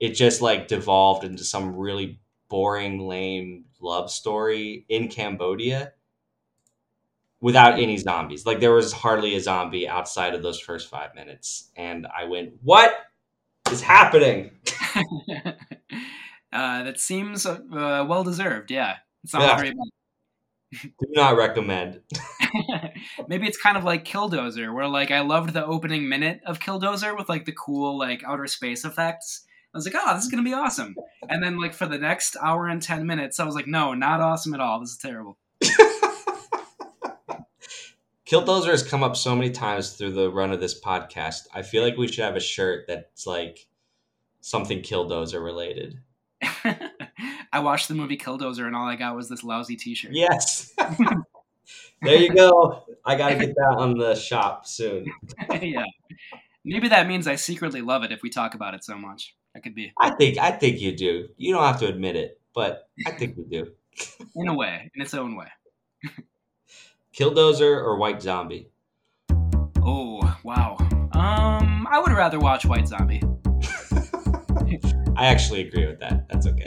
It 0.00 0.10
just 0.10 0.40
like 0.42 0.68
devolved 0.68 1.24
into 1.24 1.44
some 1.44 1.76
really 1.76 2.20
boring, 2.48 3.00
lame 3.08 3.66
love 3.80 4.10
story 4.10 4.84
in 4.88 5.08
Cambodia. 5.08 5.92
without 7.40 7.78
any 7.78 7.96
zombies. 7.96 8.46
Like 8.46 8.60
there 8.60 8.72
was 8.72 8.92
hardly 8.92 9.34
a 9.34 9.40
zombie 9.40 9.88
outside 9.88 10.34
of 10.34 10.42
those 10.42 10.60
first 10.60 10.88
five 10.88 11.14
minutes, 11.14 11.70
and 11.76 12.06
I 12.06 12.24
went, 12.24 12.54
"What 12.62 12.94
is 13.70 13.82
happening?" 13.82 14.52
uh, 16.52 16.82
that 16.84 17.00
seems 17.00 17.46
uh, 17.46 17.60
well 17.70 18.24
deserved. 18.24 18.70
Yeah, 18.70 18.96
it's 19.24 19.32
not 19.32 19.42
Yeah. 19.42 19.56
very. 19.56 19.72
Do 20.80 21.06
not 21.10 21.36
recommend. 21.36 22.00
Maybe 23.28 23.46
it's 23.46 23.60
kind 23.60 23.76
of 23.76 23.84
like 23.84 24.04
Killdozer, 24.04 24.72
where 24.72 24.88
like 24.88 25.10
I 25.10 25.20
loved 25.20 25.52
the 25.52 25.64
opening 25.64 26.08
minute 26.08 26.40
of 26.46 26.60
Killdozer 26.60 27.16
with 27.16 27.28
like 27.28 27.44
the 27.44 27.52
cool 27.52 27.98
like 27.98 28.24
outer 28.24 28.46
space 28.46 28.84
effects. 28.84 29.44
I 29.74 29.78
was 29.78 29.84
like, 29.86 29.94
oh, 29.96 30.14
this 30.14 30.24
is 30.24 30.30
gonna 30.30 30.42
be 30.42 30.54
awesome. 30.54 30.94
And 31.28 31.42
then 31.42 31.60
like 31.60 31.74
for 31.74 31.86
the 31.86 31.98
next 31.98 32.36
hour 32.42 32.68
and 32.68 32.80
ten 32.80 33.06
minutes, 33.06 33.38
I 33.38 33.44
was 33.44 33.54
like, 33.54 33.66
no, 33.66 33.92
not 33.94 34.20
awesome 34.20 34.54
at 34.54 34.60
all. 34.60 34.80
This 34.80 34.92
is 34.92 34.98
terrible. 34.98 35.38
Killdozer 38.26 38.70
has 38.70 38.82
come 38.82 39.02
up 39.02 39.14
so 39.14 39.36
many 39.36 39.50
times 39.50 39.92
through 39.92 40.12
the 40.12 40.30
run 40.30 40.52
of 40.52 40.60
this 40.60 40.80
podcast. 40.80 41.48
I 41.52 41.60
feel 41.60 41.82
like 41.82 41.98
we 41.98 42.08
should 42.08 42.24
have 42.24 42.36
a 42.36 42.40
shirt 42.40 42.86
that's 42.88 43.26
like 43.26 43.66
something 44.40 44.80
Killdozer 44.80 45.44
related. 45.44 46.00
I 47.52 47.60
watched 47.60 47.88
the 47.88 47.94
movie 47.94 48.16
Killdozer, 48.16 48.66
and 48.66 48.74
all 48.74 48.86
I 48.86 48.96
got 48.96 49.14
was 49.14 49.28
this 49.28 49.44
lousy 49.44 49.76
T-shirt. 49.76 50.12
Yes. 50.12 50.72
there 52.02 52.16
you 52.16 52.34
go. 52.34 52.84
I 53.04 53.14
got 53.14 53.28
to 53.28 53.34
get 53.34 53.54
that 53.54 53.74
on 53.76 53.98
the 53.98 54.14
shop 54.14 54.66
soon. 54.66 55.06
yeah. 55.60 55.84
Maybe 56.64 56.88
that 56.88 57.06
means 57.06 57.26
I 57.26 57.36
secretly 57.36 57.82
love 57.82 58.04
it 58.04 58.12
if 58.12 58.22
we 58.22 58.30
talk 58.30 58.54
about 58.54 58.74
it 58.74 58.84
so 58.84 58.96
much. 58.96 59.36
That 59.54 59.62
could 59.62 59.74
be, 59.74 59.92
I 60.00 60.10
think 60.10 60.38
I 60.38 60.50
think 60.50 60.80
you 60.80 60.96
do. 60.96 61.28
You 61.36 61.52
don't 61.52 61.62
have 61.62 61.78
to 61.80 61.86
admit 61.86 62.16
it, 62.16 62.40
but 62.54 62.88
I 63.06 63.10
think 63.10 63.36
you 63.36 63.44
do. 63.50 63.72
in 64.34 64.48
a 64.48 64.54
way, 64.54 64.90
in 64.94 65.02
its 65.02 65.12
own 65.12 65.36
way. 65.36 65.48
Killdozer 67.14 67.76
or 67.76 67.98
White 67.98 68.22
Zombie? 68.22 68.70
Oh 69.82 70.38
wow. 70.42 70.78
Um, 71.12 71.86
I 71.90 72.00
would 72.02 72.12
rather 72.12 72.38
watch 72.38 72.64
White 72.64 72.88
Zombie. 72.88 73.20
I 75.16 75.26
actually 75.26 75.68
agree 75.68 75.86
with 75.86 76.00
that. 76.00 76.26
That's 76.30 76.46
okay. 76.46 76.64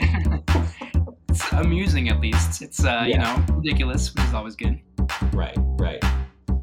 It's 1.36 1.52
amusing 1.52 2.08
at 2.08 2.18
least. 2.18 2.62
It's 2.62 2.82
uh, 2.82 3.04
you 3.06 3.18
know, 3.18 3.44
ridiculous, 3.52 4.14
which 4.14 4.24
is 4.24 4.32
always 4.32 4.56
good. 4.56 4.80
Right, 5.34 5.54
right. 5.58 6.02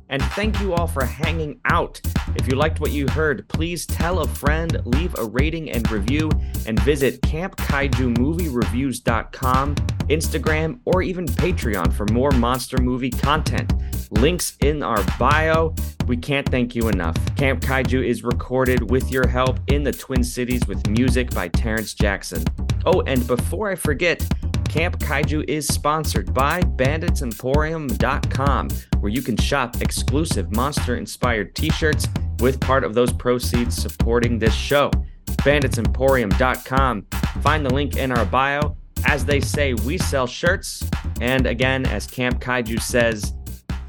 And 0.09 0.19
thank 0.33 0.59
you 0.61 0.73
all 0.73 0.87
for 0.87 1.05
hanging 1.05 1.61
out. 1.65 2.01
If 2.35 2.47
you 2.47 2.55
liked 2.55 2.79
what 2.79 2.89
you 2.89 3.07
heard, 3.09 3.47
please 3.49 3.85
tell 3.85 4.21
a 4.21 4.27
friend, 4.27 4.81
leave 4.85 5.13
a 5.19 5.25
rating 5.25 5.69
and 5.69 5.91
review, 5.91 6.31
and 6.65 6.79
visit 6.79 7.21
campkaijumoviereviews.com, 7.21 9.75
Instagram, 9.75 10.79
or 10.85 11.03
even 11.03 11.27
Patreon 11.27 11.93
for 11.93 12.07
more 12.07 12.31
monster 12.31 12.79
movie 12.79 13.11
content. 13.11 13.71
Links 14.09 14.57
in 14.61 14.81
our 14.81 15.05
bio. 15.19 15.75
We 16.07 16.17
can't 16.17 16.49
thank 16.49 16.73
you 16.75 16.89
enough. 16.89 17.15
Camp 17.35 17.61
Kaiju 17.61 18.03
is 18.03 18.23
recorded 18.23 18.89
with 18.89 19.11
your 19.11 19.27
help 19.27 19.59
in 19.67 19.83
the 19.83 19.91
Twin 19.91 20.23
Cities 20.23 20.65
with 20.67 20.89
music 20.89 21.29
by 21.29 21.47
Terrence 21.47 21.93
Jackson. 21.93 22.43
Oh, 22.85 23.01
and 23.01 23.25
before 23.27 23.71
I 23.71 23.75
forget, 23.75 24.27
Camp 24.65 24.99
Kaiju 24.99 25.43
is 25.47 25.67
sponsored 25.67 26.33
by 26.33 26.61
banditsemporium.com, 26.61 28.69
where 28.99 29.11
you 29.11 29.21
can 29.21 29.37
shop 29.37 29.81
exclusive 29.81 30.55
monster 30.55 30.95
inspired 30.95 31.55
t 31.55 31.69
shirts 31.69 32.07
with 32.39 32.59
part 32.59 32.83
of 32.83 32.93
those 32.93 33.13
proceeds 33.13 33.75
supporting 33.75 34.39
this 34.39 34.53
show. 34.53 34.91
Banditsemporium.com. 35.25 37.05
Find 37.41 37.65
the 37.65 37.73
link 37.73 37.97
in 37.97 38.11
our 38.11 38.25
bio. 38.25 38.77
As 39.05 39.25
they 39.25 39.39
say, 39.39 39.73
we 39.73 39.97
sell 39.97 40.27
shirts. 40.27 40.87
And 41.21 41.45
again, 41.45 41.85
as 41.85 42.07
Camp 42.07 42.41
Kaiju 42.41 42.81
says, 42.81 43.33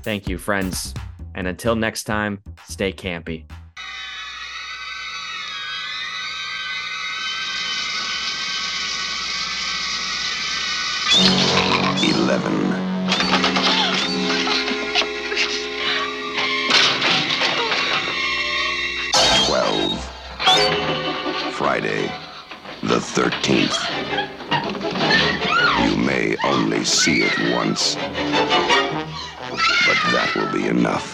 thank 0.02 0.28
you, 0.28 0.38
friends. 0.38 0.94
And 1.34 1.46
until 1.46 1.76
next 1.76 2.04
time, 2.04 2.40
stay 2.66 2.92
campy. 2.92 3.46
See 27.04 27.20
it 27.20 27.54
once, 27.54 27.96
but 27.96 28.00
that 30.10 30.32
will 30.34 30.50
be 30.50 30.66
enough. 30.68 31.04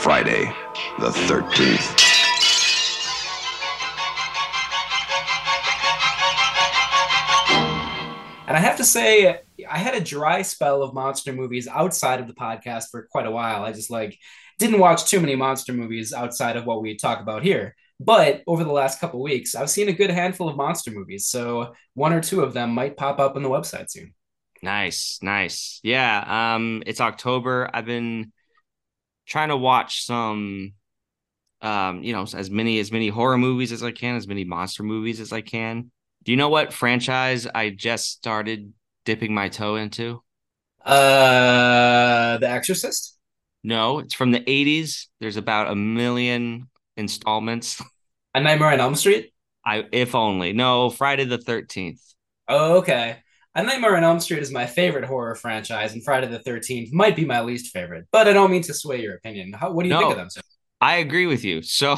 Friday, 0.00 0.52
the 0.98 1.10
13th. 1.10 1.96
And 8.48 8.56
I 8.56 8.58
have 8.58 8.78
to 8.78 8.84
say, 8.84 9.42
I 9.70 9.78
had 9.78 9.94
a 9.94 10.00
dry 10.00 10.42
spell 10.42 10.82
of 10.82 10.92
monster 10.92 11.32
movies 11.32 11.68
outside 11.68 12.18
of 12.18 12.26
the 12.26 12.34
podcast 12.34 12.90
for 12.90 13.06
quite 13.12 13.26
a 13.26 13.30
while. 13.30 13.62
I 13.62 13.70
just 13.70 13.92
like 13.92 14.18
didn't 14.58 14.80
watch 14.80 15.08
too 15.08 15.20
many 15.20 15.36
monster 15.36 15.72
movies 15.72 16.12
outside 16.12 16.56
of 16.56 16.66
what 16.66 16.82
we 16.82 16.96
talk 16.96 17.20
about 17.20 17.44
here. 17.44 17.76
But 18.00 18.42
over 18.46 18.64
the 18.64 18.72
last 18.72 19.00
couple 19.00 19.22
weeks, 19.22 19.54
I've 19.54 19.70
seen 19.70 19.88
a 19.90 19.94
good 19.94 20.10
handful 20.10 20.48
of 20.48 20.56
monster 20.56 20.90
movies. 20.90 21.28
So 21.28 21.74
one 21.94 22.12
or 22.14 22.20
two 22.22 22.42
of 22.42 22.54
them 22.54 22.72
might 22.72 22.96
pop 22.96 23.20
up 23.20 23.36
on 23.36 23.42
the 23.44 23.50
website 23.50 23.90
soon. 23.90 24.14
Nice, 24.62 25.18
nice. 25.22 25.80
Yeah, 25.82 26.54
um 26.54 26.82
it's 26.86 27.00
October. 27.00 27.70
I've 27.72 27.86
been 27.86 28.32
trying 29.26 29.50
to 29.50 29.56
watch 29.58 30.04
some 30.06 30.74
um, 31.62 32.02
you 32.04 32.12
know, 32.12 32.22
as 32.34 32.50
many 32.50 32.80
as 32.80 32.92
many 32.92 33.08
horror 33.08 33.38
movies 33.38 33.72
as 33.72 33.82
I 33.82 33.92
can, 33.92 34.16
as 34.16 34.28
many 34.28 34.44
monster 34.44 34.82
movies 34.84 35.20
as 35.20 35.32
I 35.32 35.42
can. 35.42 35.90
Do 36.24 36.32
you 36.32 36.36
know 36.38 36.50
what 36.50 36.72
franchise 36.72 37.46
I 37.48 37.70
just 37.70 38.12
started 38.12 38.72
dipping 39.06 39.34
my 39.34 39.48
toe 39.50 39.76
into? 39.76 40.22
Uh, 40.84 42.38
The 42.38 42.48
Exorcist. 42.48 43.18
No, 43.62 43.98
it's 43.98 44.14
from 44.14 44.30
the 44.30 44.42
80s. 44.48 45.08
There's 45.20 45.36
about 45.36 45.70
a 45.70 45.74
million 45.74 46.68
installments. 46.96 47.82
A 48.34 48.40
Nightmare 48.40 48.72
on 48.72 48.80
Elm 48.80 48.94
Street. 48.94 49.32
I 49.64 49.84
if 49.92 50.14
only. 50.14 50.52
No, 50.52 50.90
Friday 50.90 51.24
the 51.24 51.38
13th. 51.38 52.00
Oh, 52.48 52.78
okay. 52.78 53.18
A 53.54 53.62
Nightmare 53.62 53.96
on 53.96 54.04
Elm 54.04 54.20
Street 54.20 54.42
is 54.42 54.52
my 54.52 54.66
favorite 54.66 55.04
horror 55.04 55.34
franchise, 55.34 55.92
and 55.92 56.04
Friday 56.04 56.28
the 56.28 56.38
Thirteenth 56.38 56.92
might 56.92 57.16
be 57.16 57.24
my 57.24 57.40
least 57.40 57.72
favorite. 57.72 58.06
But 58.12 58.28
I 58.28 58.32
don't 58.32 58.50
mean 58.50 58.62
to 58.62 58.74
sway 58.74 59.02
your 59.02 59.14
opinion. 59.16 59.52
How, 59.52 59.72
what 59.72 59.82
do 59.82 59.88
you 59.88 59.94
No. 59.94 60.00
think 60.02 60.12
of 60.12 60.16
them? 60.18 60.30
sir? 60.30 60.40
I 60.80 60.96
agree 60.96 61.26
with 61.26 61.44
you. 61.44 61.60
So 61.62 61.96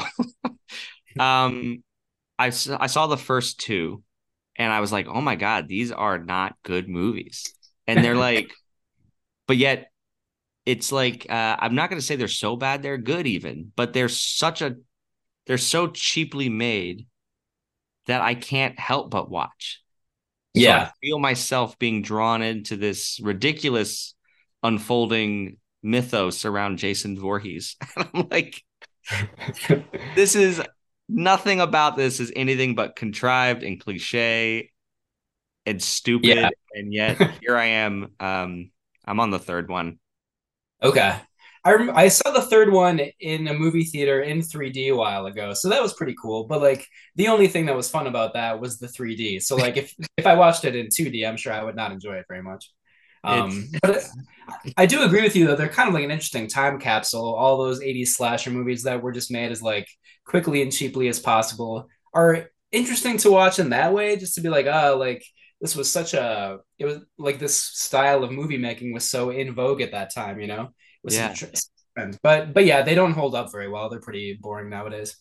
um 1.19 1.83
I 2.39 2.47
I 2.47 2.87
saw 2.87 3.07
the 3.07 3.17
first 3.17 3.59
two 3.59 4.03
and 4.57 4.71
I 4.73 4.79
was 4.81 4.91
like, 4.91 5.07
"Oh 5.07 5.21
my 5.21 5.35
god, 5.35 5.67
these 5.67 5.91
are 5.91 6.17
not 6.17 6.55
good 6.63 6.89
movies." 6.89 7.43
And 7.87 8.03
they're 8.03 8.15
like 8.29 8.51
but 9.47 9.57
yet 9.57 9.89
it's 10.65 10.91
like 10.91 11.25
uh 11.29 11.57
I'm 11.59 11.75
not 11.75 11.89
going 11.89 11.99
to 11.99 12.05
say 12.05 12.15
they're 12.15 12.27
so 12.27 12.55
bad 12.55 12.81
they're 12.81 12.97
good 12.97 13.27
even, 13.27 13.71
but 13.75 13.93
they're 13.93 14.09
such 14.09 14.61
a 14.61 14.75
they're 15.45 15.57
so 15.57 15.87
cheaply 15.87 16.49
made 16.49 17.07
that 18.07 18.21
I 18.21 18.35
can't 18.35 18.79
help 18.79 19.11
but 19.11 19.29
watch. 19.29 19.81
Yeah. 20.53 20.89
I 20.89 20.91
feel 21.01 21.19
myself 21.19 21.79
being 21.79 22.01
drawn 22.01 22.41
into 22.41 22.77
this 22.77 23.19
ridiculous 23.21 24.13
unfolding 24.61 25.57
mythos 25.81 26.45
around 26.45 26.77
Jason 26.77 27.19
Voorhees. 27.19 27.75
And 27.97 28.09
I'm 28.13 28.27
like, 28.29 28.63
this 30.15 30.35
is 30.35 30.61
nothing 31.09 31.59
about 31.59 31.97
this 31.97 32.19
is 32.19 32.31
anything 32.35 32.75
but 32.75 32.95
contrived 32.95 33.63
and 33.63 33.79
cliche 33.79 34.71
and 35.65 35.81
stupid. 35.81 36.27
Yeah. 36.27 36.49
And 36.73 36.93
yet 36.93 37.17
here 37.41 37.57
I 37.57 37.65
am. 37.65 38.13
Um, 38.19 38.71
I'm 39.05 39.19
on 39.19 39.31
the 39.31 39.39
third 39.39 39.69
one. 39.69 39.99
Okay. 40.83 41.15
I 41.65 41.73
rem- 41.73 41.95
I 41.95 42.09
saw 42.09 42.31
the 42.31 42.41
third 42.41 42.71
one 42.71 42.99
in 43.21 43.47
a 43.47 43.53
movie 43.53 43.85
theater 43.85 44.21
in 44.21 44.41
3D 44.41 44.89
a 44.89 44.95
while 44.95 45.27
ago, 45.27 45.53
so 45.53 45.69
that 45.69 45.81
was 45.81 45.93
pretty 45.93 46.15
cool. 46.21 46.45
But 46.45 46.61
like 46.61 46.85
the 47.15 47.29
only 47.29 47.47
thing 47.47 47.67
that 47.67 47.75
was 47.75 47.89
fun 47.89 48.05
about 48.07 48.33
that 48.33 48.59
was 48.59 48.79
the 48.79 48.87
3D. 48.87 49.39
So 49.39 49.55
like 49.55 49.77
if 49.77 49.93
if 50.17 50.27
I 50.27 50.35
watched 50.35 50.65
it 50.65 50.75
in 50.75 50.87
2D, 50.87 51.25
I'm 51.27 51.37
sure 51.37 51.53
I 51.53 51.63
would 51.63 51.75
not 51.75 51.91
enjoy 51.91 52.15
it 52.15 52.25
very 52.27 52.43
much. 52.43 52.69
Um, 53.23 53.69
but 53.81 54.03
I 54.75 54.85
do 54.85 55.03
agree 55.03 55.21
with 55.21 55.35
you 55.35 55.47
though. 55.47 55.55
They're 55.55 55.69
kind 55.69 55.87
of 55.87 55.93
like 55.93 56.03
an 56.03 56.11
interesting 56.11 56.47
time 56.47 56.79
capsule. 56.79 57.33
All 57.33 57.57
those 57.57 57.79
80s 57.79 58.09
slasher 58.09 58.51
movies 58.51 58.83
that 58.83 59.01
were 59.01 59.13
just 59.13 59.31
made 59.31 59.51
as 59.51 59.61
like 59.61 59.87
quickly 60.25 60.61
and 60.61 60.73
cheaply 60.73 61.07
as 61.07 61.19
possible 61.19 61.87
are 62.13 62.49
interesting 62.73 63.17
to 63.19 63.31
watch 63.31 63.59
in 63.59 63.69
that 63.69 63.93
way. 63.93 64.17
Just 64.17 64.35
to 64.35 64.41
be 64.41 64.49
like, 64.49 64.65
oh, 64.65 64.97
like 64.99 65.23
this 65.63 65.77
was 65.77 65.89
such 65.89 66.13
a 66.13 66.59
it 66.77 66.85
was 66.85 66.97
like 67.17 67.39
this 67.39 67.55
style 67.55 68.25
of 68.25 68.33
movie 68.33 68.57
making 68.57 68.93
was 68.93 69.09
so 69.09 69.29
in 69.29 69.55
vogue 69.55 69.79
at 69.79 69.91
that 69.91 70.13
time. 70.13 70.41
You 70.41 70.47
know, 70.47 70.63
it 70.63 70.69
was 71.03 71.15
Yeah. 71.15 71.33
But 72.21 72.53
but 72.53 72.65
yeah, 72.65 72.81
they 72.81 72.95
don't 72.95 73.13
hold 73.13 73.33
up 73.33 73.49
very 73.49 73.69
well. 73.69 73.89
They're 73.89 74.01
pretty 74.01 74.37
boring 74.41 74.69
nowadays. 74.69 75.15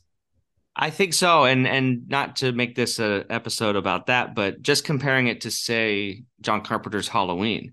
I 0.74 0.90
think 0.90 1.14
so, 1.14 1.44
and 1.44 1.64
and 1.64 2.08
not 2.08 2.36
to 2.36 2.50
make 2.50 2.74
this 2.74 2.98
a 2.98 3.24
episode 3.30 3.76
about 3.76 4.06
that, 4.06 4.34
but 4.34 4.62
just 4.62 4.84
comparing 4.84 5.28
it 5.28 5.42
to 5.42 5.50
say 5.50 6.24
John 6.40 6.62
Carpenter's 6.62 7.08
Halloween, 7.08 7.72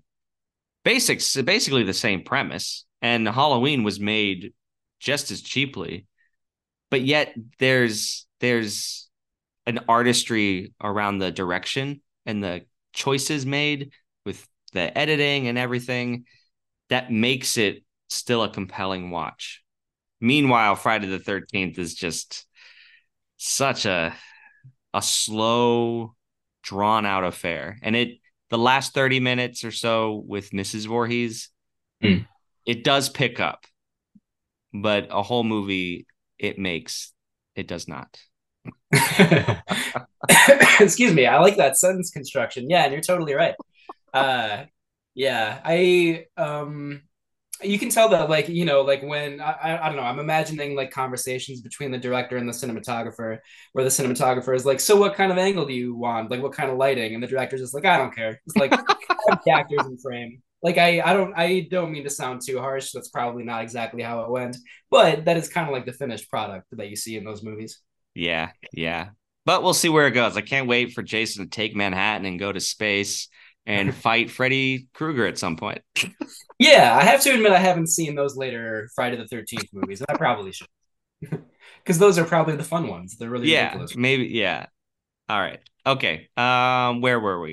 basics 0.84 1.34
basically 1.42 1.82
the 1.82 1.92
same 1.92 2.22
premise, 2.22 2.84
and 3.02 3.28
Halloween 3.28 3.82
was 3.82 3.98
made 3.98 4.52
just 5.00 5.32
as 5.32 5.42
cheaply, 5.42 6.06
but 6.88 7.00
yet 7.00 7.34
there's 7.58 8.28
there's 8.38 9.08
an 9.66 9.80
artistry 9.88 10.72
around 10.80 11.18
the 11.18 11.32
direction 11.32 12.00
and 12.30 12.42
the 12.42 12.62
choices 12.92 13.44
made 13.44 13.92
with 14.24 14.46
the 14.72 14.96
editing 14.96 15.48
and 15.48 15.58
everything 15.58 16.24
that 16.88 17.12
makes 17.12 17.56
it 17.56 17.84
still 18.08 18.42
a 18.42 18.48
compelling 18.48 19.10
watch. 19.10 19.62
Meanwhile, 20.20 20.76
Friday 20.76 21.06
the 21.06 21.18
13th 21.18 21.78
is 21.78 21.94
just 21.94 22.46
such 23.36 23.86
a 23.86 24.14
a 24.92 25.00
slow 25.00 26.14
drawn 26.62 27.06
out 27.06 27.24
affair 27.24 27.78
and 27.82 27.94
it 27.96 28.18
the 28.50 28.58
last 28.58 28.92
30 28.92 29.20
minutes 29.20 29.64
or 29.64 29.70
so 29.70 30.22
with 30.26 30.50
Mrs. 30.50 30.86
Voorhees 30.86 31.48
Mm. 32.02 32.26
it 32.66 32.82
does 32.82 33.08
pick 33.10 33.40
up 33.40 33.66
but 34.72 35.08
a 35.10 35.22
whole 35.22 35.44
movie 35.44 36.06
it 36.38 36.58
makes 36.58 37.12
it 37.54 37.66
does 37.68 37.86
not 37.86 38.18
Excuse 40.80 41.14
me. 41.14 41.26
I 41.26 41.38
like 41.40 41.56
that 41.56 41.76
sentence 41.76 42.10
construction. 42.10 42.68
Yeah, 42.68 42.84
and 42.84 42.92
you're 42.92 43.02
totally 43.02 43.34
right. 43.34 43.54
Uh, 44.12 44.64
yeah, 45.14 45.60
I 45.64 46.26
um, 46.36 47.02
you 47.62 47.78
can 47.78 47.90
tell 47.90 48.08
that 48.10 48.30
like 48.30 48.48
you 48.48 48.64
know 48.64 48.82
like 48.82 49.02
when 49.02 49.40
I, 49.40 49.78
I 49.82 49.86
don't 49.88 49.96
know 49.96 50.02
I'm 50.02 50.18
imagining 50.18 50.74
like 50.74 50.90
conversations 50.90 51.60
between 51.60 51.90
the 51.90 51.98
director 51.98 52.36
and 52.36 52.48
the 52.48 52.52
cinematographer 52.52 53.38
where 53.72 53.84
the 53.84 53.90
cinematographer 53.90 54.54
is 54.54 54.64
like 54.64 54.80
so 54.80 54.96
what 54.96 55.14
kind 55.14 55.30
of 55.30 55.38
angle 55.38 55.66
do 55.66 55.74
you 55.74 55.94
want 55.94 56.30
like 56.30 56.42
what 56.42 56.52
kind 56.52 56.70
of 56.70 56.78
lighting 56.78 57.14
and 57.14 57.22
the 57.22 57.26
director's 57.26 57.60
just 57.60 57.74
like 57.74 57.84
I 57.84 57.98
don't 57.98 58.14
care 58.14 58.40
it's 58.46 58.56
like 58.56 58.70
the 58.70 59.50
actors 59.52 59.86
in 59.86 59.98
frame 59.98 60.42
like 60.62 60.78
I 60.78 61.00
I 61.00 61.12
don't 61.12 61.34
I 61.36 61.68
don't 61.70 61.92
mean 61.92 62.04
to 62.04 62.10
sound 62.10 62.40
too 62.44 62.58
harsh 62.58 62.92
that's 62.92 63.10
probably 63.10 63.44
not 63.44 63.62
exactly 63.62 64.02
how 64.02 64.22
it 64.22 64.30
went 64.30 64.56
but 64.90 65.24
that 65.26 65.36
is 65.36 65.48
kind 65.48 65.68
of 65.68 65.72
like 65.72 65.86
the 65.86 65.92
finished 65.92 66.30
product 66.30 66.66
that 66.72 66.88
you 66.88 66.96
see 66.96 67.16
in 67.16 67.24
those 67.24 67.42
movies 67.42 67.80
yeah 68.14 68.50
yeah. 68.72 69.10
But 69.46 69.62
we'll 69.62 69.74
see 69.74 69.88
where 69.88 70.06
it 70.06 70.12
goes. 70.12 70.36
I 70.36 70.42
can't 70.42 70.68
wait 70.68 70.92
for 70.92 71.02
jason 71.02 71.44
to 71.44 71.50
take 71.50 71.74
manhattan 71.74 72.26
and 72.26 72.38
go 72.38 72.52
to 72.52 72.60
space 72.60 73.28
and 73.66 73.94
fight 74.06 74.30
freddy 74.30 74.88
krueger 74.94 75.26
at 75.26 75.38
some 75.38 75.56
point. 75.56 75.82
Yeah, 76.58 76.96
I 77.00 77.04
have 77.04 77.22
to 77.22 77.30
admit 77.34 77.52
I 77.52 77.58
haven't 77.58 77.88
seen 77.88 78.14
those 78.14 78.36
later 78.36 78.90
Friday 78.94 79.16
the 79.16 79.26
Thirteenth 79.26 79.68
movies, 79.72 80.00
and 80.00 80.08
I 80.10 80.14
probably 80.14 80.52
should, 80.52 80.68
because 81.84 81.98
those 81.98 82.18
are 82.18 82.24
probably 82.24 82.56
the 82.56 82.64
fun 82.64 82.88
ones. 82.88 83.16
They're 83.16 83.30
really 83.30 83.48
yeah 83.48 83.64
ridiculous. 83.66 83.96
maybe 83.96 84.26
yeah. 84.26 84.66
All 85.28 85.40
right. 85.40 85.60
Okay 85.86 86.28
um 86.36 87.00
where 87.00 87.18
were 87.18 87.40
we 87.40 87.48